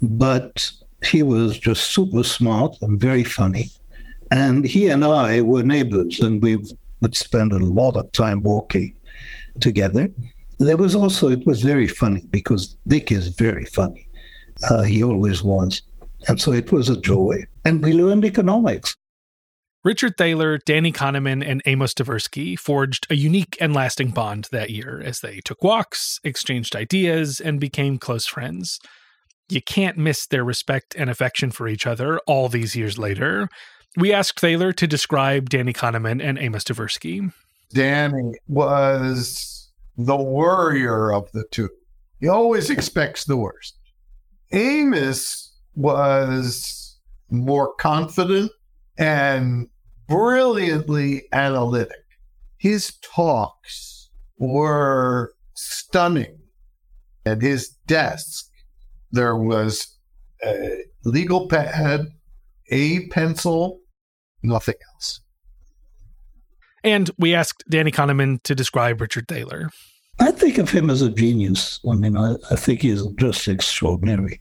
but 0.00 0.70
he 1.04 1.22
was 1.22 1.58
just 1.58 1.90
super 1.90 2.22
smart 2.22 2.76
and 2.80 3.00
very 3.00 3.24
funny. 3.24 3.70
And 4.30 4.64
he 4.64 4.88
and 4.88 5.04
I 5.04 5.40
were 5.40 5.62
neighbors, 5.62 6.20
and 6.20 6.42
we 6.42 6.58
would 7.00 7.16
spend 7.16 7.52
a 7.52 7.58
lot 7.58 7.96
of 7.96 8.10
time 8.12 8.42
walking 8.42 8.94
together. 9.60 10.08
There 10.60 10.76
was 10.76 10.94
also 10.94 11.30
it 11.30 11.46
was 11.46 11.62
very 11.62 11.88
funny 11.88 12.22
because 12.30 12.76
Dick 12.86 13.10
is 13.10 13.28
very 13.28 13.64
funny. 13.64 14.06
Uh, 14.68 14.82
he 14.82 15.02
always 15.02 15.42
was, 15.42 15.80
and 16.28 16.38
so 16.38 16.52
it 16.52 16.70
was 16.70 16.90
a 16.90 17.00
joy. 17.00 17.44
And 17.64 17.82
we 17.82 17.94
learned 17.94 18.26
economics. 18.26 18.94
Richard 19.82 20.18
Thaler, 20.18 20.58
Danny 20.58 20.92
Kahneman, 20.92 21.42
and 21.42 21.62
Amos 21.64 21.94
Tversky 21.94 22.58
forged 22.58 23.06
a 23.08 23.16
unique 23.16 23.56
and 23.58 23.72
lasting 23.72 24.10
bond 24.10 24.48
that 24.52 24.68
year 24.68 25.00
as 25.02 25.20
they 25.20 25.40
took 25.42 25.64
walks, 25.64 26.20
exchanged 26.22 26.76
ideas, 26.76 27.40
and 27.40 27.58
became 27.58 27.96
close 27.96 28.26
friends. 28.26 28.78
You 29.48 29.62
can't 29.62 29.96
miss 29.96 30.26
their 30.26 30.44
respect 30.44 30.94
and 30.94 31.08
affection 31.08 31.50
for 31.50 31.66
each 31.68 31.86
other 31.86 32.18
all 32.26 32.50
these 32.50 32.76
years 32.76 32.98
later. 32.98 33.48
We 33.96 34.12
asked 34.12 34.38
Thaler 34.38 34.74
to 34.74 34.86
describe 34.86 35.48
Danny 35.48 35.72
Kahneman 35.72 36.22
and 36.22 36.38
Amos 36.38 36.64
Tversky. 36.64 37.32
Danny 37.72 38.34
was 38.46 39.59
the 40.06 40.16
worrier 40.16 41.12
of 41.12 41.30
the 41.32 41.44
two. 41.50 41.70
He 42.20 42.28
always 42.28 42.70
expects 42.70 43.24
the 43.24 43.36
worst. 43.36 43.78
Amos 44.52 45.54
was 45.74 46.98
more 47.30 47.74
confident 47.74 48.50
and 48.98 49.68
brilliantly 50.08 51.22
analytic. 51.32 52.04
His 52.58 52.94
talks 53.02 54.10
were 54.38 55.34
stunning. 55.54 56.38
At 57.24 57.42
his 57.42 57.68
desk, 57.86 58.50
there 59.12 59.36
was 59.36 59.98
a 60.44 60.84
legal 61.04 61.48
pad, 61.48 62.06
a 62.70 63.06
pencil, 63.08 63.80
nothing 64.42 64.76
else. 64.94 65.20
And 66.82 67.10
we 67.18 67.34
asked 67.34 67.64
Danny 67.68 67.90
Kahneman 67.90 68.42
to 68.44 68.54
describe 68.54 69.00
Richard 69.00 69.28
Thaler. 69.28 69.70
I 70.18 70.30
think 70.30 70.58
of 70.58 70.70
him 70.70 70.90
as 70.90 71.02
a 71.02 71.10
genius. 71.10 71.80
I 71.90 71.94
mean, 71.94 72.16
I, 72.16 72.34
I 72.50 72.56
think 72.56 72.82
he's 72.82 73.06
just 73.18 73.48
extraordinary. 73.48 74.40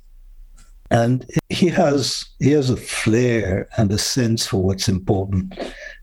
And 0.92 1.26
he 1.50 1.68
has 1.68 2.26
he 2.40 2.52
has 2.52 2.70
a 2.72 2.76
flair 2.76 3.70
and 3.78 3.92
a 3.92 3.98
sense 3.98 4.48
for 4.48 4.64
what's 4.64 4.90
important. 4.90 5.54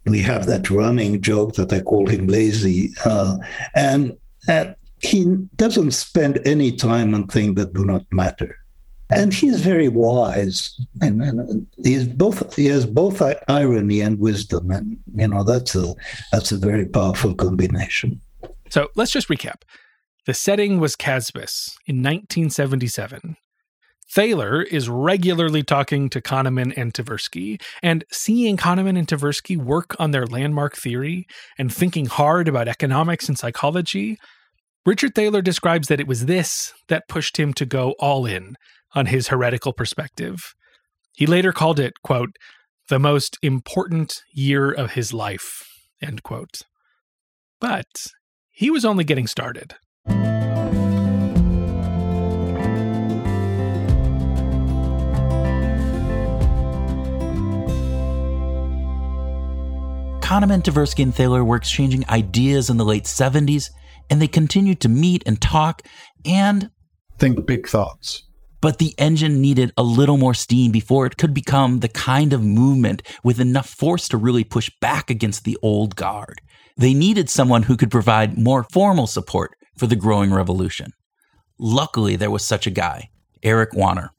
We 0.04 0.22
have 0.22 0.46
that 0.46 0.70
running 0.70 1.20
joke 1.20 1.54
that 1.54 1.72
I 1.72 1.80
call 1.80 2.06
him 2.06 2.28
lazy, 2.28 2.92
uh, 3.04 3.36
and, 3.74 4.16
and 4.46 4.76
he 5.02 5.24
doesn't 5.56 5.90
spend 5.90 6.40
any 6.46 6.70
time 6.70 7.14
on 7.14 7.26
things 7.26 7.56
that 7.56 7.74
do 7.74 7.84
not 7.84 8.04
matter. 8.12 8.56
And 9.08 9.32
he's 9.32 9.60
very 9.60 9.88
wise, 9.88 10.76
and, 11.00 11.22
and 11.22 11.66
he's 11.84 12.08
both 12.08 12.56
he 12.56 12.66
has 12.66 12.84
both 12.86 13.22
irony 13.46 14.00
and 14.00 14.18
wisdom, 14.18 14.70
and 14.72 14.98
you 15.14 15.28
know 15.28 15.44
that's 15.44 15.76
a 15.76 15.94
that's 16.32 16.50
a 16.50 16.56
very 16.56 16.86
powerful 16.86 17.34
combination. 17.34 18.20
So 18.68 18.88
let's 18.96 19.12
just 19.12 19.28
recap. 19.28 19.62
The 20.26 20.34
setting 20.34 20.80
was 20.80 20.96
CASBS 20.96 21.76
in 21.86 22.02
1977. 22.02 23.36
Thaler 24.10 24.62
is 24.62 24.88
regularly 24.88 25.62
talking 25.62 26.08
to 26.10 26.20
Kahneman 26.20 26.76
and 26.76 26.92
Tversky, 26.92 27.60
and 27.82 28.04
seeing 28.10 28.56
Kahneman 28.56 28.98
and 28.98 29.06
Tversky 29.06 29.56
work 29.56 29.94
on 30.00 30.10
their 30.10 30.26
landmark 30.26 30.76
theory 30.76 31.26
and 31.58 31.72
thinking 31.72 32.06
hard 32.06 32.48
about 32.48 32.68
economics 32.68 33.28
and 33.28 33.38
psychology, 33.38 34.18
Richard 34.84 35.16
Thaler 35.16 35.42
describes 35.42 35.88
that 35.88 36.00
it 36.00 36.06
was 36.06 36.26
this 36.26 36.72
that 36.88 37.08
pushed 37.08 37.36
him 37.36 37.52
to 37.54 37.66
go 37.66 37.94
all 37.98 38.26
in 38.26 38.56
on 38.94 39.06
his 39.06 39.28
heretical 39.28 39.72
perspective. 39.72 40.54
He 41.14 41.26
later 41.26 41.52
called 41.52 41.80
it, 41.80 41.94
quote, 42.02 42.36
the 42.88 42.98
most 42.98 43.36
important 43.42 44.22
year 44.32 44.70
of 44.70 44.92
his 44.92 45.12
life, 45.12 45.64
end 46.00 46.22
quote. 46.22 46.62
But 47.60 47.86
he 48.50 48.70
was 48.70 48.84
only 48.84 49.04
getting 49.04 49.26
started. 49.26 49.74
Kahneman, 60.26 60.62
Tversky, 60.62 61.04
and 61.04 61.14
Thaler 61.14 61.44
were 61.44 61.54
exchanging 61.54 62.04
ideas 62.08 62.68
in 62.68 62.78
the 62.78 62.84
late 62.84 63.04
70s, 63.04 63.70
and 64.10 64.20
they 64.20 64.26
continued 64.26 64.80
to 64.80 64.88
meet 64.88 65.22
and 65.24 65.40
talk 65.40 65.82
and 66.24 66.70
think 67.16 67.46
big 67.46 67.68
thoughts. 67.68 68.25
But 68.60 68.78
the 68.78 68.94
engine 68.98 69.40
needed 69.40 69.72
a 69.76 69.82
little 69.82 70.16
more 70.16 70.34
steam 70.34 70.72
before 70.72 71.06
it 71.06 71.16
could 71.16 71.34
become 71.34 71.80
the 71.80 71.88
kind 71.88 72.32
of 72.32 72.42
movement 72.42 73.02
with 73.22 73.40
enough 73.40 73.68
force 73.68 74.08
to 74.08 74.16
really 74.16 74.44
push 74.44 74.70
back 74.80 75.10
against 75.10 75.44
the 75.44 75.58
old 75.62 75.96
guard. 75.96 76.40
They 76.76 76.94
needed 76.94 77.30
someone 77.30 77.64
who 77.64 77.76
could 77.76 77.90
provide 77.90 78.38
more 78.38 78.64
formal 78.72 79.06
support 79.06 79.56
for 79.76 79.86
the 79.86 79.96
growing 79.96 80.32
revolution. 80.32 80.92
Luckily, 81.58 82.16
there 82.16 82.30
was 82.30 82.44
such 82.44 82.66
a 82.66 82.70
guy, 82.70 83.10
Eric 83.42 83.74
Wanner. 83.74 84.10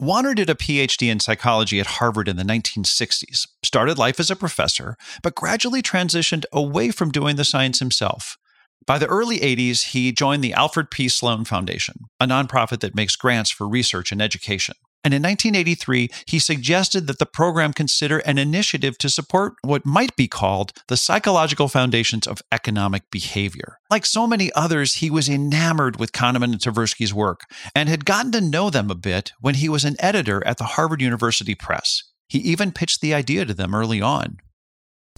Wanner 0.00 0.34
did 0.34 0.50
a 0.50 0.56
PhD 0.56 1.08
in 1.08 1.20
psychology 1.20 1.78
at 1.78 1.86
Harvard 1.86 2.28
in 2.28 2.36
the 2.36 2.42
1960s, 2.42 3.46
started 3.62 3.96
life 3.96 4.18
as 4.18 4.28
a 4.28 4.36
professor, 4.36 4.96
but 5.22 5.36
gradually 5.36 5.82
transitioned 5.82 6.44
away 6.52 6.90
from 6.90 7.12
doing 7.12 7.36
the 7.36 7.44
science 7.44 7.78
himself. 7.78 8.36
By 8.86 8.98
the 8.98 9.06
early 9.06 9.38
80s, 9.40 9.92
he 9.92 10.12
joined 10.12 10.44
the 10.44 10.52
Alfred 10.52 10.90
P. 10.90 11.08
Sloan 11.08 11.44
Foundation, 11.44 12.06
a 12.20 12.26
nonprofit 12.26 12.80
that 12.80 12.94
makes 12.94 13.16
grants 13.16 13.50
for 13.50 13.66
research 13.66 14.12
and 14.12 14.20
education. 14.20 14.74
And 15.04 15.12
in 15.12 15.22
1983, 15.22 16.08
he 16.26 16.38
suggested 16.38 17.06
that 17.06 17.18
the 17.18 17.26
program 17.26 17.74
consider 17.74 18.18
an 18.20 18.38
initiative 18.38 18.96
to 18.98 19.10
support 19.10 19.54
what 19.62 19.84
might 19.84 20.16
be 20.16 20.26
called 20.26 20.72
the 20.88 20.96
psychological 20.96 21.68
foundations 21.68 22.26
of 22.26 22.40
economic 22.50 23.10
behavior. 23.10 23.78
Like 23.90 24.06
so 24.06 24.26
many 24.26 24.50
others, 24.54 24.96
he 24.96 25.10
was 25.10 25.28
enamored 25.28 26.00
with 26.00 26.12
Kahneman 26.12 26.52
and 26.52 26.58
Tversky's 26.58 27.12
work 27.12 27.42
and 27.74 27.90
had 27.90 28.06
gotten 28.06 28.32
to 28.32 28.40
know 28.40 28.70
them 28.70 28.90
a 28.90 28.94
bit 28.94 29.32
when 29.40 29.56
he 29.56 29.68
was 29.68 29.84
an 29.84 29.96
editor 29.98 30.44
at 30.46 30.56
the 30.56 30.64
Harvard 30.64 31.02
University 31.02 31.54
Press. 31.54 32.02
He 32.28 32.38
even 32.38 32.72
pitched 32.72 33.02
the 33.02 33.12
idea 33.12 33.44
to 33.44 33.52
them 33.52 33.74
early 33.74 34.00
on. 34.00 34.38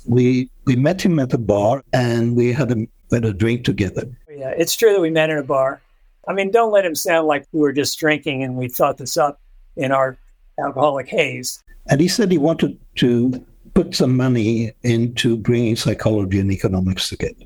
We 0.04 0.50
we 0.64 0.76
met 0.76 1.00
him 1.00 1.18
at 1.20 1.32
a 1.32 1.38
bar 1.38 1.82
and 1.92 2.36
we 2.36 2.52
had 2.52 2.70
a, 2.70 2.86
had 3.10 3.24
a 3.24 3.32
drink 3.32 3.64
together. 3.64 4.06
Yeah, 4.28 4.54
it's 4.56 4.74
true 4.74 4.92
that 4.92 5.00
we 5.00 5.10
met 5.10 5.30
in 5.30 5.38
a 5.38 5.42
bar. 5.42 5.80
I 6.28 6.32
mean, 6.32 6.50
don't 6.50 6.72
let 6.72 6.84
him 6.84 6.94
sound 6.94 7.26
like 7.26 7.46
we 7.52 7.60
were 7.60 7.72
just 7.72 7.98
drinking 7.98 8.42
and 8.42 8.56
we 8.56 8.68
thought 8.68 8.98
this 8.98 9.16
up 9.16 9.40
in 9.76 9.92
our 9.92 10.18
alcoholic 10.58 11.08
haze. 11.08 11.62
And 11.88 12.00
he 12.00 12.08
said 12.08 12.30
he 12.32 12.38
wanted 12.38 12.78
to 12.96 13.44
put 13.74 13.94
some 13.94 14.16
money 14.16 14.72
into 14.82 15.36
bringing 15.36 15.76
psychology 15.76 16.40
and 16.40 16.50
economics 16.50 17.08
together. 17.08 17.44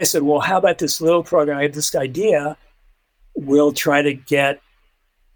I 0.00 0.04
said, 0.04 0.22
well, 0.22 0.40
how 0.40 0.58
about 0.58 0.78
this 0.78 1.00
little 1.00 1.22
program? 1.22 1.58
I 1.58 1.62
had 1.62 1.74
this 1.74 1.94
idea. 1.94 2.56
We'll 3.34 3.72
try 3.72 4.02
to 4.02 4.14
get 4.14 4.60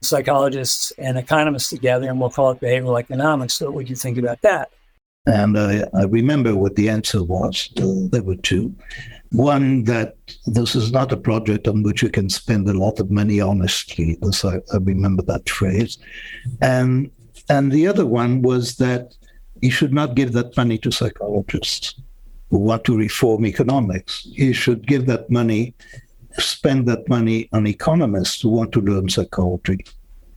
psychologists 0.00 0.92
and 0.92 1.18
economists 1.18 1.70
together 1.70 2.08
and 2.08 2.20
we'll 2.20 2.30
call 2.30 2.52
it 2.52 2.60
behavioral 2.60 2.98
economics. 2.98 3.54
So, 3.54 3.70
what 3.70 3.86
do 3.86 3.90
you 3.90 3.96
think 3.96 4.16
about 4.18 4.40
that? 4.42 4.70
And 5.28 5.58
I, 5.58 5.84
I 5.94 6.04
remember 6.04 6.56
what 6.56 6.76
the 6.76 6.88
answer 6.88 7.22
was. 7.22 7.68
There 7.76 8.22
were 8.22 8.36
two. 8.36 8.74
One, 9.30 9.84
that 9.84 10.16
this 10.46 10.74
is 10.74 10.90
not 10.90 11.12
a 11.12 11.18
project 11.18 11.68
on 11.68 11.82
which 11.82 12.02
you 12.02 12.08
can 12.08 12.30
spend 12.30 12.66
a 12.66 12.72
lot 12.72 12.98
of 12.98 13.10
money 13.10 13.38
honestly. 13.40 14.16
This, 14.22 14.42
I, 14.42 14.56
I 14.72 14.78
remember 14.80 15.22
that 15.24 15.48
phrase. 15.48 15.98
And, 16.62 17.10
and 17.50 17.70
the 17.70 17.86
other 17.86 18.06
one 18.06 18.40
was 18.40 18.76
that 18.76 19.14
you 19.60 19.70
should 19.70 19.92
not 19.92 20.14
give 20.14 20.32
that 20.32 20.56
money 20.56 20.78
to 20.78 20.90
psychologists 20.90 22.00
who 22.50 22.58
want 22.58 22.84
to 22.84 22.96
reform 22.96 23.44
economics. 23.44 24.24
You 24.24 24.54
should 24.54 24.86
give 24.86 25.04
that 25.06 25.28
money, 25.28 25.74
spend 26.38 26.88
that 26.88 27.06
money 27.08 27.50
on 27.52 27.66
economists 27.66 28.40
who 28.40 28.48
want 28.48 28.72
to 28.72 28.80
learn 28.80 29.10
psychology. 29.10 29.84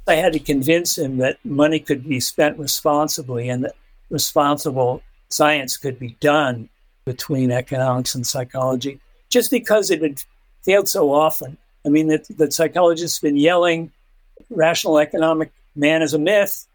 I 0.05 0.15
had 0.15 0.33
to 0.33 0.39
convince 0.39 0.97
him 0.97 1.17
that 1.17 1.37
money 1.45 1.79
could 1.79 2.09
be 2.09 2.19
spent 2.19 2.57
responsibly 2.57 3.47
and 3.47 3.63
that 3.63 3.75
responsible 4.11 5.01
science 5.29 5.77
could 5.77 5.97
be 5.97 6.15
done 6.19 6.69
between 7.05 7.51
economics 7.51 8.13
and 8.13 8.27
psychology, 8.27 8.99
just 9.29 9.49
because 9.49 9.89
it 9.89 10.01
had 10.03 10.23
failed 10.61 10.87
so 10.87 11.11
often. 11.11 11.57
I 11.85 11.89
mean, 11.89 12.07
that, 12.07 12.53
psychologists 12.53 13.17
have 13.17 13.23
been 13.23 13.37
yelling, 13.37 13.91
rational 14.51 14.99
economic 14.99 15.51
man 15.75 16.03
is 16.03 16.13
a 16.13 16.19
myth 16.19 16.67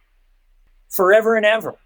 forever 0.89 1.37
and 1.37 1.47
ever. 1.47 1.77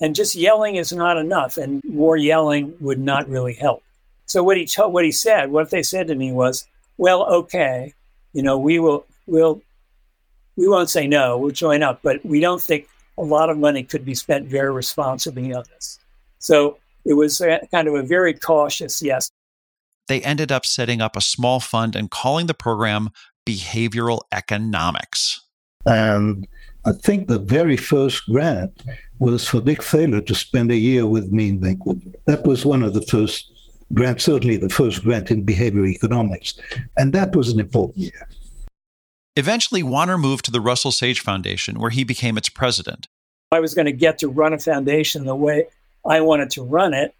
And 0.00 0.14
just 0.14 0.34
yelling 0.34 0.76
is 0.76 0.92
not 0.92 1.16
enough, 1.16 1.56
and 1.56 1.82
more 1.84 2.16
yelling 2.16 2.74
would 2.80 2.98
not 2.98 3.28
really 3.28 3.54
help. 3.54 3.82
So 4.26 4.42
what 4.42 4.56
he 4.56 4.66
told, 4.66 4.92
what 4.92 5.04
he 5.04 5.12
said, 5.12 5.50
what 5.50 5.70
they 5.70 5.82
said 5.82 6.08
to 6.08 6.14
me 6.14 6.32
was, 6.32 6.66
"Well, 6.98 7.24
okay, 7.26 7.94
you 8.32 8.42
know, 8.42 8.58
we 8.58 8.78
will, 8.78 9.06
we'll, 9.26 9.62
we 10.56 10.68
won't 10.68 10.90
say 10.90 11.06
no. 11.06 11.38
We'll 11.38 11.52
join 11.52 11.82
up, 11.82 12.00
but 12.02 12.24
we 12.24 12.40
don't 12.40 12.60
think 12.60 12.88
a 13.18 13.22
lot 13.22 13.50
of 13.50 13.58
money 13.58 13.82
could 13.82 14.04
be 14.04 14.14
spent 14.14 14.48
very 14.48 14.72
responsibly 14.72 15.54
on 15.54 15.64
this." 15.72 15.98
So 16.38 16.78
it 17.04 17.14
was 17.14 17.40
kind 17.70 17.88
of 17.88 17.94
a 17.94 18.02
very 18.02 18.34
cautious 18.34 19.02
yes. 19.02 19.30
They 20.08 20.20
ended 20.22 20.52
up 20.52 20.66
setting 20.66 21.00
up 21.00 21.16
a 21.16 21.20
small 21.20 21.60
fund 21.60 21.96
and 21.96 22.10
calling 22.10 22.46
the 22.46 22.54
program 22.54 23.10
Behavioral 23.46 24.20
Economics. 24.32 25.40
And 25.86 26.46
I 26.86 26.92
think 26.92 27.28
the 27.28 27.38
very 27.38 27.76
first 27.76 28.26
grant 28.26 28.82
was 29.18 29.48
for 29.48 29.60
Dick 29.60 29.82
Thaler 29.82 30.20
to 30.22 30.34
spend 30.34 30.70
a 30.70 30.76
year 30.76 31.06
with 31.06 31.30
me 31.30 31.50
in 31.50 31.60
Vancouver. 31.60 32.10
That 32.26 32.46
was 32.46 32.66
one 32.66 32.82
of 32.82 32.92
the 32.94 33.02
first 33.02 33.50
grants, 33.92 34.24
certainly 34.24 34.56
the 34.56 34.68
first 34.68 35.02
grant 35.02 35.30
in 35.30 35.44
behavioral 35.46 35.88
economics. 35.88 36.58
And 36.96 37.12
that 37.12 37.34
was 37.34 37.50
an 37.50 37.60
important 37.60 37.98
year. 37.98 38.28
Eventually, 39.36 39.82
Wanner 39.82 40.16
moved 40.16 40.44
to 40.44 40.50
the 40.50 40.60
Russell 40.60 40.92
Sage 40.92 41.20
Foundation, 41.20 41.80
where 41.80 41.90
he 41.90 42.04
became 42.04 42.38
its 42.38 42.48
president. 42.48 43.08
I 43.50 43.60
was 43.60 43.74
going 43.74 43.86
to 43.86 43.92
get 43.92 44.18
to 44.18 44.28
run 44.28 44.52
a 44.52 44.58
foundation 44.58 45.24
the 45.24 45.34
way 45.34 45.66
I 46.06 46.20
wanted 46.20 46.50
to 46.50 46.62
run 46.62 46.94
it. 46.94 47.14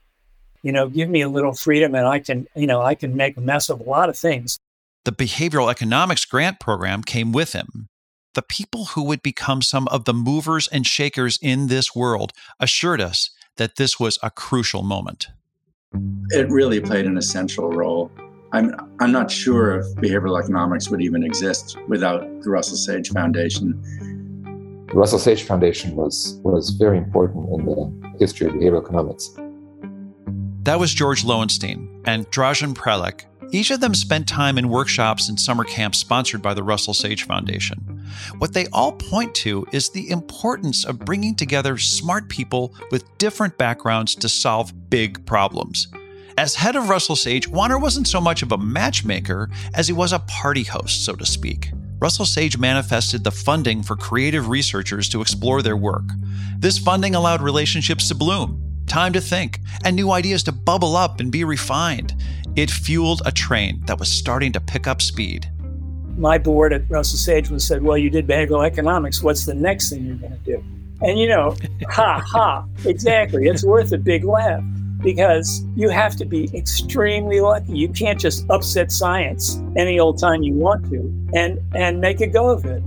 You 0.62 0.72
know, 0.72 0.88
give 0.88 1.08
me 1.08 1.20
a 1.20 1.28
little 1.28 1.52
freedom 1.52 1.94
and 1.94 2.06
I 2.06 2.20
can, 2.20 2.46
you 2.54 2.66
know, 2.66 2.80
I 2.80 2.94
can 2.94 3.16
make 3.16 3.36
a 3.36 3.40
mess 3.40 3.68
of 3.68 3.80
a 3.80 3.84
lot 3.84 4.08
of 4.08 4.16
things. 4.16 4.58
The 5.04 5.12
behavioral 5.12 5.70
economics 5.70 6.24
grant 6.24 6.58
program 6.58 7.02
came 7.02 7.32
with 7.32 7.52
him. 7.52 7.88
The 8.34 8.42
people 8.42 8.86
who 8.86 9.04
would 9.04 9.22
become 9.22 9.62
some 9.62 9.86
of 9.88 10.06
the 10.06 10.14
movers 10.14 10.66
and 10.68 10.86
shakers 10.86 11.38
in 11.42 11.66
this 11.66 11.94
world 11.94 12.32
assured 12.58 13.00
us 13.00 13.30
that 13.56 13.76
this 13.76 14.00
was 14.00 14.18
a 14.22 14.30
crucial 14.30 14.82
moment. 14.82 15.28
It 16.30 16.48
really 16.48 16.80
played 16.80 17.06
an 17.06 17.16
essential 17.16 17.70
role. 17.70 18.10
I'm, 18.54 18.72
I'm 19.00 19.10
not 19.10 19.32
sure 19.32 19.80
if 19.80 19.86
behavioral 19.96 20.40
economics 20.40 20.88
would 20.88 21.02
even 21.02 21.24
exist 21.24 21.76
without 21.88 22.20
the 22.42 22.50
Russell 22.50 22.76
Sage 22.76 23.10
Foundation. 23.10 23.82
The 24.86 24.94
Russell 24.94 25.18
Sage 25.18 25.42
Foundation 25.42 25.96
was, 25.96 26.38
was 26.44 26.70
very 26.70 26.96
important 26.96 27.48
in 27.48 27.66
the 27.66 28.16
history 28.20 28.46
of 28.46 28.52
behavioral 28.52 28.84
economics. 28.84 29.36
That 30.62 30.78
was 30.78 30.94
George 30.94 31.24
Loewenstein 31.24 32.00
and 32.04 32.30
Dražen 32.30 32.74
Prelec. 32.74 33.24
Each 33.50 33.72
of 33.72 33.80
them 33.80 33.92
spent 33.92 34.28
time 34.28 34.56
in 34.56 34.68
workshops 34.68 35.28
and 35.28 35.38
summer 35.38 35.64
camps 35.64 35.98
sponsored 35.98 36.40
by 36.40 36.54
the 36.54 36.62
Russell 36.62 36.94
Sage 36.94 37.24
Foundation. 37.24 38.06
What 38.38 38.52
they 38.52 38.66
all 38.72 38.92
point 38.92 39.34
to 39.36 39.66
is 39.72 39.90
the 39.90 40.08
importance 40.10 40.84
of 40.84 41.00
bringing 41.00 41.34
together 41.34 41.76
smart 41.76 42.28
people 42.28 42.72
with 42.92 43.18
different 43.18 43.58
backgrounds 43.58 44.14
to 44.14 44.28
solve 44.28 44.88
big 44.90 45.26
problems. 45.26 45.88
As 46.36 46.56
head 46.56 46.74
of 46.74 46.88
Russell 46.88 47.14
Sage, 47.14 47.46
Wanner 47.46 47.78
wasn't 47.78 48.08
so 48.08 48.20
much 48.20 48.42
of 48.42 48.50
a 48.50 48.58
matchmaker 48.58 49.48
as 49.72 49.86
he 49.86 49.92
was 49.92 50.12
a 50.12 50.18
party 50.18 50.64
host, 50.64 51.04
so 51.04 51.14
to 51.14 51.24
speak. 51.24 51.70
Russell 52.00 52.24
Sage 52.24 52.58
manifested 52.58 53.22
the 53.22 53.30
funding 53.30 53.84
for 53.84 53.94
creative 53.94 54.48
researchers 54.48 55.08
to 55.10 55.20
explore 55.20 55.62
their 55.62 55.76
work. 55.76 56.02
This 56.58 56.76
funding 56.76 57.14
allowed 57.14 57.40
relationships 57.40 58.08
to 58.08 58.16
bloom, 58.16 58.82
time 58.88 59.12
to 59.12 59.20
think, 59.20 59.60
and 59.84 59.94
new 59.94 60.10
ideas 60.10 60.42
to 60.44 60.52
bubble 60.52 60.96
up 60.96 61.20
and 61.20 61.30
be 61.30 61.44
refined. 61.44 62.16
It 62.56 62.68
fueled 62.68 63.22
a 63.24 63.30
train 63.30 63.84
that 63.86 64.00
was 64.00 64.08
starting 64.08 64.50
to 64.52 64.60
pick 64.60 64.88
up 64.88 65.00
speed. 65.02 65.48
My 66.16 66.36
board 66.36 66.72
at 66.72 66.90
Russell 66.90 67.18
Sage 67.18 67.48
was 67.48 67.64
said, 67.64 67.82
Well, 67.82 67.96
you 67.96 68.10
did 68.10 68.26
behavioral 68.26 68.66
economics. 68.66 69.22
What's 69.22 69.46
the 69.46 69.54
next 69.54 69.90
thing 69.90 70.04
you're 70.04 70.16
going 70.16 70.32
to 70.32 70.38
do? 70.38 70.64
And 71.00 71.16
you 71.16 71.28
know, 71.28 71.56
ha 71.88 72.24
ha, 72.26 72.66
exactly. 72.84 73.46
It's 73.46 73.64
worth 73.64 73.92
a 73.92 73.98
big 73.98 74.24
laugh 74.24 74.64
because 75.04 75.64
you 75.76 75.90
have 75.90 76.16
to 76.16 76.24
be 76.24 76.50
extremely 76.56 77.40
lucky. 77.40 77.76
You 77.76 77.90
can't 77.90 78.18
just 78.18 78.44
upset 78.50 78.90
science 78.90 79.60
any 79.76 80.00
old 80.00 80.18
time 80.18 80.42
you 80.42 80.54
want 80.54 80.90
to 80.90 81.30
and, 81.34 81.60
and 81.76 82.00
make 82.00 82.20
a 82.20 82.26
go 82.26 82.48
of 82.48 82.64
it. 82.64 82.82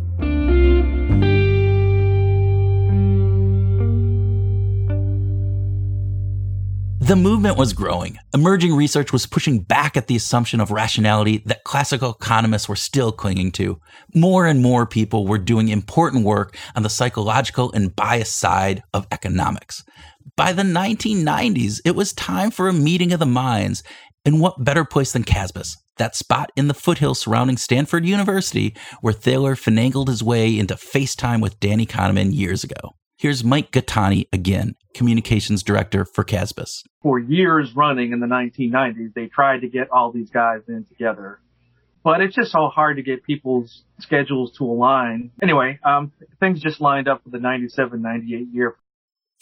The 7.07 7.15
movement 7.15 7.57
was 7.57 7.71
growing. 7.71 8.19
Emerging 8.33 8.75
research 8.75 9.13
was 9.13 9.25
pushing 9.25 9.59
back 9.59 9.95
at 9.95 10.07
the 10.07 10.17
assumption 10.17 10.59
of 10.59 10.71
rationality 10.71 11.41
that 11.45 11.63
classical 11.63 12.11
economists 12.11 12.67
were 12.67 12.75
still 12.75 13.13
clinging 13.13 13.53
to. 13.53 13.79
More 14.13 14.45
and 14.45 14.61
more 14.61 14.85
people 14.85 15.25
were 15.25 15.37
doing 15.37 15.69
important 15.69 16.25
work 16.25 16.57
on 16.75 16.83
the 16.83 16.89
psychological 16.89 17.71
and 17.71 17.95
bias 17.95 18.33
side 18.33 18.83
of 18.93 19.07
economics. 19.13 19.85
By 20.37 20.53
the 20.53 20.61
1990s, 20.61 21.81
it 21.83 21.95
was 21.95 22.13
time 22.13 22.51
for 22.51 22.67
a 22.67 22.73
meeting 22.73 23.11
of 23.11 23.17
the 23.19 23.25
minds. 23.25 23.81
And 24.23 24.39
what 24.39 24.63
better 24.63 24.85
place 24.85 25.11
than 25.11 25.23
CASBS, 25.23 25.77
that 25.97 26.15
spot 26.15 26.51
in 26.55 26.67
the 26.67 26.75
foothills 26.75 27.19
surrounding 27.19 27.57
Stanford 27.57 28.05
University 28.05 28.75
where 29.01 29.13
Thaler 29.13 29.55
finagled 29.55 30.09
his 30.09 30.23
way 30.23 30.59
into 30.59 30.75
FaceTime 30.75 31.41
with 31.41 31.59
Danny 31.59 31.87
Kahneman 31.87 32.35
years 32.35 32.63
ago. 32.63 32.93
Here's 33.17 33.43
Mike 33.43 33.71
Gaetani 33.71 34.27
again, 34.31 34.75
communications 34.93 35.63
director 35.63 36.05
for 36.05 36.23
CASBS. 36.23 36.83
for 37.01 37.17
years 37.17 37.75
running 37.75 38.11
in 38.11 38.19
the 38.19 38.27
1990s, 38.27 39.15
they 39.15 39.25
tried 39.25 39.61
to 39.61 39.67
get 39.67 39.89
all 39.89 40.11
these 40.11 40.29
guys 40.29 40.61
in 40.67 40.85
together. 40.85 41.39
But 42.03 42.21
it's 42.21 42.35
just 42.35 42.51
so 42.51 42.67
hard 42.67 42.97
to 42.97 43.01
get 43.01 43.23
people's 43.23 43.85
schedules 43.99 44.55
to 44.59 44.65
align. 44.65 45.31
Anyway, 45.41 45.79
um, 45.83 46.11
things 46.39 46.61
just 46.61 46.79
lined 46.79 47.07
up 47.07 47.23
for 47.23 47.31
the 47.31 47.39
97 47.39 48.03
98 48.03 48.49
year. 48.53 48.75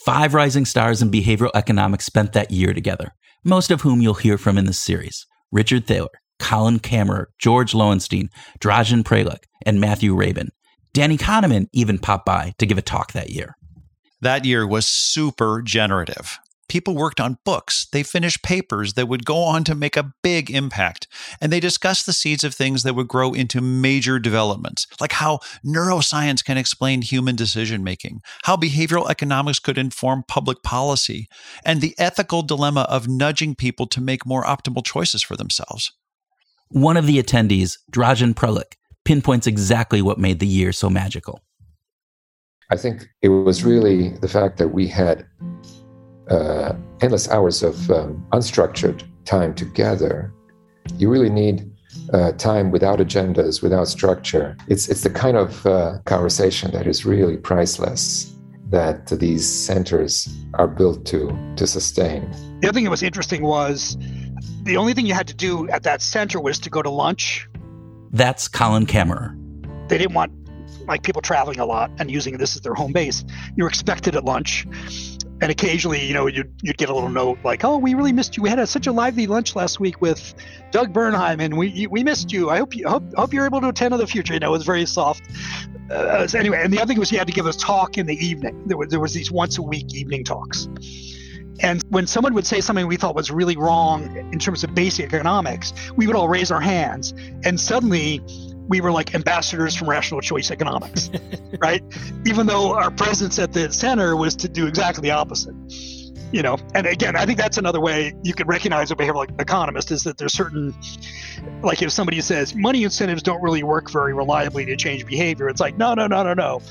Five 0.03 0.33
rising 0.33 0.65
stars 0.65 1.01
in 1.01 1.09
behavioral 1.09 1.51
economics 1.55 2.05
spent 2.05 2.33
that 2.33 2.51
year 2.51 2.73
together, 2.73 3.13
most 3.43 3.71
of 3.71 3.81
whom 3.81 4.01
you'll 4.01 4.13
hear 4.15 4.37
from 4.37 4.57
in 4.57 4.65
this 4.65 4.79
series 4.79 5.25
Richard 5.51 5.87
Thaler, 5.87 6.09
Colin 6.39 6.79
Camerer, 6.79 7.27
George 7.39 7.73
Loewenstein, 7.73 8.27
Dražen 8.59 9.03
Prelec, 9.03 9.43
and 9.65 9.79
Matthew 9.79 10.13
Rabin. 10.13 10.49
Danny 10.93 11.17
Kahneman 11.17 11.67
even 11.73 11.97
popped 11.97 12.25
by 12.25 12.53
to 12.57 12.65
give 12.65 12.77
a 12.77 12.81
talk 12.81 13.13
that 13.13 13.29
year. 13.29 13.55
That 14.21 14.45
year 14.45 14.65
was 14.65 14.85
super 14.85 15.61
generative. 15.61 16.39
People 16.67 16.95
worked 16.95 17.19
on 17.19 17.37
books. 17.45 17.87
They 17.91 18.01
finished 18.01 18.43
papers 18.43 18.93
that 18.93 19.07
would 19.07 19.25
go 19.25 19.37
on 19.43 19.63
to 19.65 19.75
make 19.75 19.95
a 19.95 20.13
big 20.23 20.49
impact. 20.49 21.07
And 21.39 21.51
they 21.51 21.59
discussed 21.59 22.05
the 22.05 22.13
seeds 22.13 22.43
of 22.43 22.55
things 22.55 22.83
that 22.83 22.95
would 22.95 23.07
grow 23.07 23.33
into 23.33 23.61
major 23.61 24.17
developments, 24.17 24.87
like 24.99 25.13
how 25.13 25.39
neuroscience 25.65 26.43
can 26.43 26.57
explain 26.57 27.01
human 27.01 27.35
decision 27.35 27.83
making, 27.83 28.21
how 28.43 28.57
behavioral 28.57 29.09
economics 29.09 29.59
could 29.59 29.77
inform 29.77 30.23
public 30.27 30.63
policy, 30.63 31.27
and 31.63 31.81
the 31.81 31.95
ethical 31.97 32.41
dilemma 32.41 32.87
of 32.89 33.07
nudging 33.07 33.55
people 33.55 33.85
to 33.87 34.01
make 34.01 34.25
more 34.25 34.43
optimal 34.43 34.83
choices 34.83 35.21
for 35.21 35.37
themselves. 35.37 35.91
One 36.69 36.97
of 36.97 37.05
the 37.05 37.21
attendees, 37.21 37.77
Dražen 37.91 38.33
Prelec, 38.33 38.73
pinpoints 39.05 39.45
exactly 39.45 40.01
what 40.01 40.17
made 40.17 40.39
the 40.39 40.47
year 40.47 40.71
so 40.71 40.89
magical. 40.89 41.41
I 42.71 42.77
think 42.77 43.07
it 43.21 43.29
was 43.29 43.63
really 43.63 44.09
the 44.09 44.27
fact 44.27 44.57
that 44.57 44.69
we 44.69 44.87
had 44.87 45.27
uh, 46.29 46.73
endless 47.01 47.29
hours 47.29 47.63
of 47.63 47.89
um, 47.91 48.25
unstructured 48.31 49.03
time 49.25 49.53
together. 49.53 50.33
You 50.97 51.09
really 51.09 51.29
need 51.29 51.69
uh, 52.13 52.31
time 52.33 52.71
without 52.71 52.99
agendas, 52.99 53.61
without 53.61 53.87
structure. 53.87 54.55
It's 54.67 54.87
it's 54.89 55.01
the 55.01 55.09
kind 55.09 55.37
of 55.37 55.65
uh, 55.65 55.99
conversation 56.05 56.71
that 56.71 56.87
is 56.87 57.05
really 57.05 57.37
priceless 57.37 58.31
that 58.69 59.07
these 59.07 59.47
centers 59.47 60.27
are 60.55 60.67
built 60.67 61.05
to 61.07 61.37
to 61.55 61.67
sustain. 61.67 62.29
The 62.61 62.69
other 62.69 62.73
thing 62.73 62.83
that 62.85 62.89
was 62.89 63.03
interesting 63.03 63.41
was 63.41 63.97
the 64.63 64.77
only 64.77 64.93
thing 64.93 65.05
you 65.05 65.13
had 65.13 65.27
to 65.27 65.35
do 65.35 65.69
at 65.69 65.83
that 65.83 66.01
center 66.01 66.39
was 66.39 66.59
to 66.59 66.69
go 66.69 66.81
to 66.81 66.89
lunch. 66.89 67.47
That's 68.11 68.47
Colin 68.47 68.85
Camerer. 68.85 69.35
They 69.87 69.97
didn't 69.97 70.13
want 70.13 70.31
like 70.87 71.03
people 71.03 71.21
traveling 71.21 71.59
a 71.59 71.65
lot 71.65 71.91
and 71.97 72.11
using 72.11 72.37
this 72.37 72.55
as 72.55 72.61
their 72.61 72.73
home 72.73 72.93
base. 72.93 73.23
You 73.55 73.63
were 73.63 73.69
expected 73.69 74.15
at 74.15 74.23
lunch 74.23 74.67
and 75.41 75.51
occasionally, 75.51 76.05
you 76.05 76.13
know, 76.13 76.27
you'd, 76.27 76.53
you'd 76.61 76.77
get 76.77 76.89
a 76.89 76.93
little 76.93 77.09
note 77.09 77.39
like, 77.43 77.65
"Oh, 77.65 77.77
we 77.77 77.93
really 77.93 78.13
missed 78.13 78.37
you. 78.37 78.43
We 78.43 78.49
had 78.49 78.59
a, 78.59 78.65
such 78.65 78.87
a 78.87 78.91
lively 78.91 79.27
lunch 79.27 79.55
last 79.55 79.79
week 79.79 80.01
with 80.01 80.33
Doug 80.71 80.93
Bernheim, 80.93 81.41
and 81.41 81.57
we 81.57 81.87
we 81.87 82.03
missed 82.03 82.31
you. 82.31 82.49
I 82.49 82.57
hope 82.57 82.75
you 82.75 82.87
hope, 82.87 83.03
hope 83.15 83.33
you're 83.33 83.45
able 83.45 83.61
to 83.61 83.69
attend 83.69 83.93
in 83.93 83.99
the 83.99 84.07
future." 84.07 84.33
You 84.33 84.39
know, 84.39 84.49
it 84.49 84.51
was 84.51 84.65
very 84.65 84.85
soft. 84.85 85.23
Uh, 85.91 86.25
so 86.25 86.39
anyway, 86.39 86.61
and 86.63 86.71
the 86.71 86.79
other 86.79 86.87
thing 86.87 86.99
was 86.99 87.11
you 87.11 87.17
had 87.17 87.27
to 87.27 87.33
give 87.33 87.45
a 87.45 87.53
talk 87.53 87.97
in 87.97 88.05
the 88.05 88.15
evening. 88.25 88.63
There 88.67 88.77
was 88.77 88.89
there 88.89 88.99
was 88.99 89.13
these 89.13 89.31
once 89.31 89.57
a 89.57 89.61
week 89.61 89.93
evening 89.93 90.23
talks. 90.23 90.69
And 91.61 91.81
when 91.89 92.05
someone 92.05 92.33
would 92.33 92.45
say 92.45 92.59
something 92.59 92.85
we 92.85 92.97
thought 92.97 93.15
was 93.15 93.31
really 93.31 93.55
wrong 93.55 94.17
in 94.17 94.39
terms 94.39 94.65
of 94.65 94.75
basic 94.75 95.13
economics, 95.13 95.73
we 95.95 96.05
would 96.05 96.15
all 96.15 96.27
raise 96.27 96.51
our 96.51 96.59
hands, 96.59 97.13
and 97.43 97.59
suddenly 97.59 98.21
we 98.67 98.81
were 98.81 98.91
like 98.91 99.13
ambassadors 99.15 99.75
from 99.75 99.89
rational 99.89 100.21
choice 100.21 100.51
economics, 100.51 101.09
right? 101.59 101.83
Even 102.25 102.47
though 102.47 102.73
our 102.73 102.91
presence 102.91 103.39
at 103.39 103.53
the 103.53 103.71
center 103.71 104.15
was 104.15 104.35
to 104.37 104.49
do 104.49 104.67
exactly 104.67 105.01
the 105.01 105.11
opposite. 105.11 105.55
You 106.31 106.41
know, 106.41 106.57
and 106.73 106.85
again, 106.85 107.15
I 107.15 107.25
think 107.25 107.37
that's 107.37 107.57
another 107.57 107.79
way 107.79 108.13
you 108.23 108.33
can 108.33 108.47
recognize 108.47 108.91
a 108.91 108.95
behavioral 108.95 109.29
economist 109.39 109.91
is 109.91 110.03
that 110.03 110.17
there's 110.17 110.33
certain, 110.33 110.73
like 111.61 111.81
if 111.81 111.91
somebody 111.91 112.19
says 112.19 112.53
money 112.55 112.83
incentives 112.83 113.23
don't 113.23 113.41
really 113.41 113.63
work 113.63 113.89
very 113.89 114.13
reliably 114.13 114.65
to 114.65 114.75
change 114.75 115.05
behavior, 115.05 115.47
it's 115.47 115.61
like 115.61 115.77
no, 115.77 115.93
no, 115.93 116.07
no, 116.07 116.23
no, 116.23 116.33
no, 116.33 116.61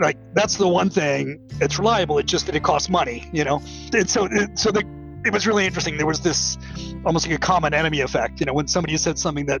like 0.00 0.18
that's 0.34 0.56
the 0.56 0.68
one 0.68 0.90
thing 0.90 1.40
it's 1.60 1.78
reliable. 1.78 2.18
It's 2.18 2.30
just 2.30 2.46
that 2.46 2.56
it 2.56 2.64
costs 2.64 2.90
money, 2.90 3.30
you 3.32 3.44
know, 3.44 3.62
and 3.94 4.10
so 4.10 4.28
so 4.54 4.70
the 4.70 4.84
it 5.26 5.32
was 5.32 5.46
really 5.46 5.66
interesting. 5.66 5.96
There 5.96 6.06
was 6.06 6.20
this 6.20 6.56
almost 7.04 7.26
like 7.26 7.36
a 7.36 7.40
common 7.40 7.74
enemy 7.74 8.00
effect. 8.00 8.40
You 8.40 8.46
know, 8.46 8.54
when 8.54 8.68
somebody 8.68 8.96
said 8.96 9.18
something 9.18 9.46
that 9.46 9.60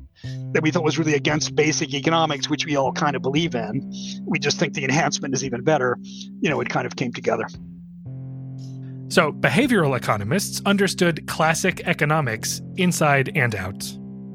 that 0.52 0.62
we 0.62 0.70
thought 0.70 0.84
was 0.84 0.98
really 0.98 1.14
against 1.14 1.54
basic 1.56 1.92
economics, 1.92 2.48
which 2.48 2.64
we 2.64 2.76
all 2.76 2.92
kind 2.92 3.16
of 3.16 3.22
believe 3.22 3.54
in, 3.54 3.92
we 4.24 4.38
just 4.38 4.58
think 4.58 4.74
the 4.74 4.84
enhancement 4.84 5.34
is 5.34 5.44
even 5.44 5.62
better. 5.62 5.98
You 6.40 6.50
know, 6.50 6.60
it 6.60 6.68
kind 6.68 6.86
of 6.86 6.96
came 6.96 7.12
together. 7.12 7.46
So, 9.08 9.32
behavioral 9.32 9.96
economists 9.96 10.60
understood 10.66 11.26
classic 11.26 11.80
economics 11.86 12.60
inside 12.76 13.30
and 13.36 13.54
out. 13.54 13.84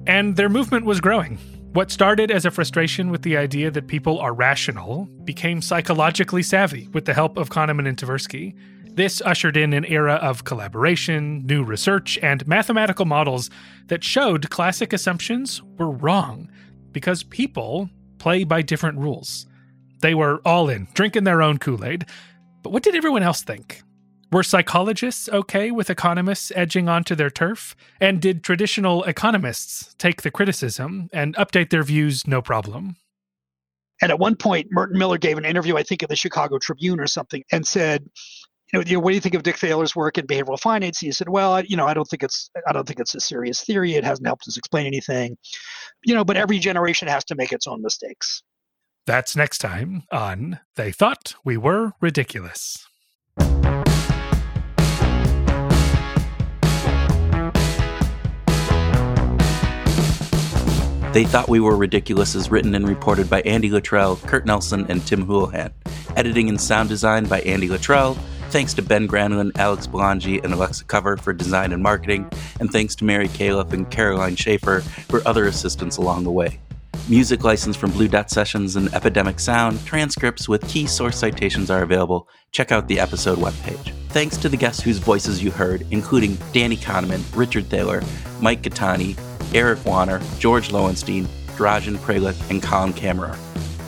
And 0.08 0.36
their 0.36 0.50
movement 0.50 0.86
was 0.86 1.02
growing. 1.02 1.38
What 1.74 1.92
started 1.92 2.32
as 2.32 2.46
a 2.46 2.52
frustration 2.52 3.12
with 3.12 3.22
the 3.22 3.38
idea 3.38 3.72
that 3.72 3.88
people 3.88 4.20
are 4.20 4.34
rational 4.34 5.08
became 5.24 5.62
psychologically 5.62 6.44
savvy 6.44 6.90
with 6.90 7.06
the 7.06 7.14
help 7.14 7.38
of 7.38 7.50
Kahneman 7.50 7.88
and 7.88 7.98
Tversky. 7.98 8.56
This 8.94 9.22
ushered 9.22 9.56
in 9.56 9.72
an 9.72 9.86
era 9.86 10.16
of 10.16 10.44
collaboration, 10.44 11.46
new 11.46 11.64
research, 11.64 12.20
and 12.22 12.46
mathematical 12.46 13.06
models 13.06 13.50
that 13.88 14.04
showed 14.04 14.50
classic 14.50 14.92
assumptions 14.92 15.62
were 15.78 15.90
wrong 15.90 16.52
because 16.92 17.24
people 17.24 17.90
play 18.18 18.44
by 18.44 18.62
different 18.62 19.00
rules. 19.00 19.48
They 20.02 20.14
were 20.14 20.42
all 20.44 20.68
in, 20.68 20.90
drinking 20.94 21.24
their 21.24 21.42
own 21.42 21.58
Kool 21.58 21.86
Aid. 21.86 22.06
But 22.64 22.72
what 22.72 22.84
did 22.84 22.96
everyone 22.96 23.24
else 23.24 23.44
think? 23.44 23.82
Were 24.32 24.44
psychologists 24.44 25.30
okay 25.30 25.72
with 25.72 25.90
economists 25.90 26.52
edging 26.56 26.90
onto 26.90 27.16
their 27.16 27.30
turf? 27.30 27.76
And 28.00 28.22
did 28.22 28.44
traditional 28.44 29.04
economists 29.06 29.94
take 30.00 30.22
the 30.22 30.32
criticism 30.32 31.10
and 31.14 31.36
update 31.36 31.70
their 31.70 31.84
views 31.84 32.28
no 32.28 32.42
problem? 32.42 32.98
And 34.02 34.12
at 34.12 34.20
one 34.20 34.36
point, 34.36 34.68
Merton 34.72 34.98
Miller 34.98 35.18
gave 35.18 35.38
an 35.38 35.46
interview, 35.46 35.78
I 35.78 35.84
think, 35.84 36.02
in 36.02 36.10
the 36.10 36.16
Chicago 36.16 36.58
Tribune 36.58 37.00
or 37.00 37.08
something, 37.08 37.44
and 37.52 37.68
said, 37.68 38.10
you 38.72 38.80
know, 38.80 38.86
you 38.86 38.94
know, 38.94 39.00
what 39.02 39.10
do 39.10 39.16
you 39.16 39.22
think 39.22 39.36
of 39.36 39.44
Dick 39.44 39.58
Thaler's 39.58 39.96
work 39.96 40.18
in 40.18 40.26
behavioral 40.26 40.60
finance? 40.60 41.00
He 41.00 41.12
said, 41.12 41.28
well, 41.28 41.54
I, 41.54 41.62
you 41.68 41.76
know, 41.76 41.88
I 41.88 41.94
don't 41.94 42.06
think 42.06 42.24
it's, 42.24 42.50
I 42.68 42.72
don't 42.72 42.88
think 42.88 43.00
it's 43.00 43.14
a 43.14 43.20
serious 43.20 43.62
theory. 43.62 43.96
It 43.96 44.04
hasn't 44.06 44.26
helped 44.26 44.48
us 44.48 44.58
explain 44.58 44.86
anything, 44.86 45.38
you 46.06 46.16
know, 46.16 46.24
but 46.24 46.38
every 46.38 46.60
generation 46.60 47.08
has 47.08 47.26
to 47.26 47.36
make 47.36 47.52
its 47.52 47.68
own 47.68 47.82
mistakes. 47.82 48.44
That's 49.06 49.36
next 49.36 49.58
time 49.58 50.04
on 50.12 50.60
They 50.76 50.92
Thought 50.92 51.36
We 51.44 51.58
Were 51.58 51.94
Ridiculous. 52.00 52.88
They 61.12 61.26
Thought 61.26 61.50
We 61.50 61.60
Were 61.60 61.76
Ridiculous 61.76 62.36
is 62.36 62.50
written 62.50 62.74
and 62.74 62.88
reported 62.88 63.30
by 63.30 63.42
Andy 63.42 63.70
Luttrell, 63.70 64.16
Kurt 64.16 64.46
Nelson, 64.46 64.86
and 64.88 65.06
Tim 65.06 65.26
Houlihan. 65.26 65.74
Editing 66.16 66.48
and 66.48 66.62
sound 66.62 66.88
design 66.88 67.26
by 67.26 67.42
Andy 67.42 67.68
Luttrell. 67.68 68.18
Thanks 68.52 68.74
to 68.74 68.82
Ben 68.82 69.08
Granlund, 69.08 69.58
Alex 69.58 69.88
Belangi, 69.88 70.44
and 70.44 70.54
Alexa 70.54 70.84
Cover 70.84 71.16
for 71.16 71.32
design 71.32 71.72
and 71.72 71.82
marketing. 71.82 72.30
And 72.60 72.70
thanks 72.70 72.96
to 72.96 73.06
Mary 73.06 73.30
Califf 73.30 73.72
and 73.72 73.90
Caroline 73.90 74.36
Schaefer 74.36 74.82
for 74.82 75.26
other 75.26 75.46
assistance 75.46 75.96
along 75.96 76.26
the 76.26 76.32
way. 76.32 76.60
Music 77.08 77.46
license 77.46 77.78
from 77.78 77.92
Blue 77.92 78.10
Dot 78.10 78.30
Sessions 78.30 78.76
and 78.76 78.94
Epidemic 78.94 79.40
Sound. 79.40 79.84
Transcripts 79.86 80.50
with 80.50 80.68
key 80.68 80.86
source 80.86 81.18
citations 81.18 81.72
are 81.72 81.82
available. 81.82 82.28
Check 82.52 82.74
out 82.74 82.90
the 82.90 83.00
episode 83.00 83.38
webpage. 83.38 83.94
Thanks 84.10 84.36
to 84.36 84.50
the 84.50 84.58
guests 84.58 84.84
whose 84.84 84.98
voices 84.98 85.42
you 85.42 85.50
heard, 85.50 85.88
including 85.92 86.38
Danny 86.52 86.76
Kahneman, 86.76 87.24
Richard 87.34 87.68
Thaler, 87.68 88.04
Mike 88.42 88.64
Gaetani, 88.64 89.18
Eric 89.56 89.86
Wanner, 89.86 90.22
George 90.40 90.72
Loewenstein, 90.72 91.26
Dražen 91.56 91.96
Prelec, 91.96 92.50
and 92.50 92.62
Colin 92.62 92.92
Camerer. 92.92 93.38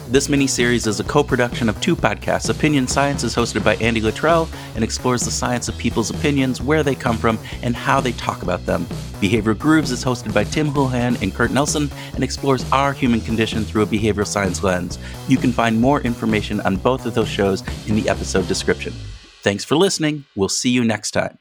This 0.10 0.30
mini-series 0.30 0.86
is 0.86 1.00
a 1.00 1.04
co-production 1.04 1.70
of 1.70 1.80
two 1.82 1.96
podcasts. 1.96 2.50
Opinion 2.50 2.88
Science 2.88 3.24
is 3.24 3.36
hosted 3.36 3.64
by 3.64 3.76
Andy 3.78 4.00
Luttrell 4.00 4.48
and 4.76 4.84
explores 4.84 5.24
the 5.24 5.32
science 5.32 5.70
of 5.70 5.78
people's 5.78 6.12
opinions, 6.12 6.62
where 6.62 6.84
they 6.84 6.94
come 6.94 7.18
from, 7.18 7.40
and 7.64 7.76
how 7.76 8.00
they 8.00 8.12
talk 8.12 8.44
about 8.44 8.64
them. 8.66 8.86
Behavioral 9.22 9.58
Grooves 9.58 9.92
is 9.92 10.04
hosted 10.04 10.34
by 10.34 10.44
Tim 10.44 10.68
Houlihan 10.68 11.16
and 11.24 11.34
Kurt 11.34 11.52
Nelson 11.52 11.90
and 12.14 12.24
explores 12.24 12.70
our 12.72 12.94
human 12.94 13.22
condition 13.22 13.64
through 13.64 13.84
a 13.84 13.88
behavioral 13.88 14.28
science 14.28 14.62
lens. 14.62 15.00
You 15.28 15.38
can 15.38 15.52
find 15.52 15.80
more 15.80 16.02
information 16.02 16.60
on 16.62 16.76
both 16.76 17.06
of 17.06 17.16
those 17.16 17.30
shows 17.30 17.64
in 17.88 17.96
the 17.96 18.08
episode 18.08 18.48
description. 18.48 18.94
Thanks 19.42 19.64
for 19.64 19.76
listening. 19.76 20.26
We'll 20.36 20.50
see 20.50 20.70
you 20.70 20.84
next 20.84 21.12
time. 21.12 21.40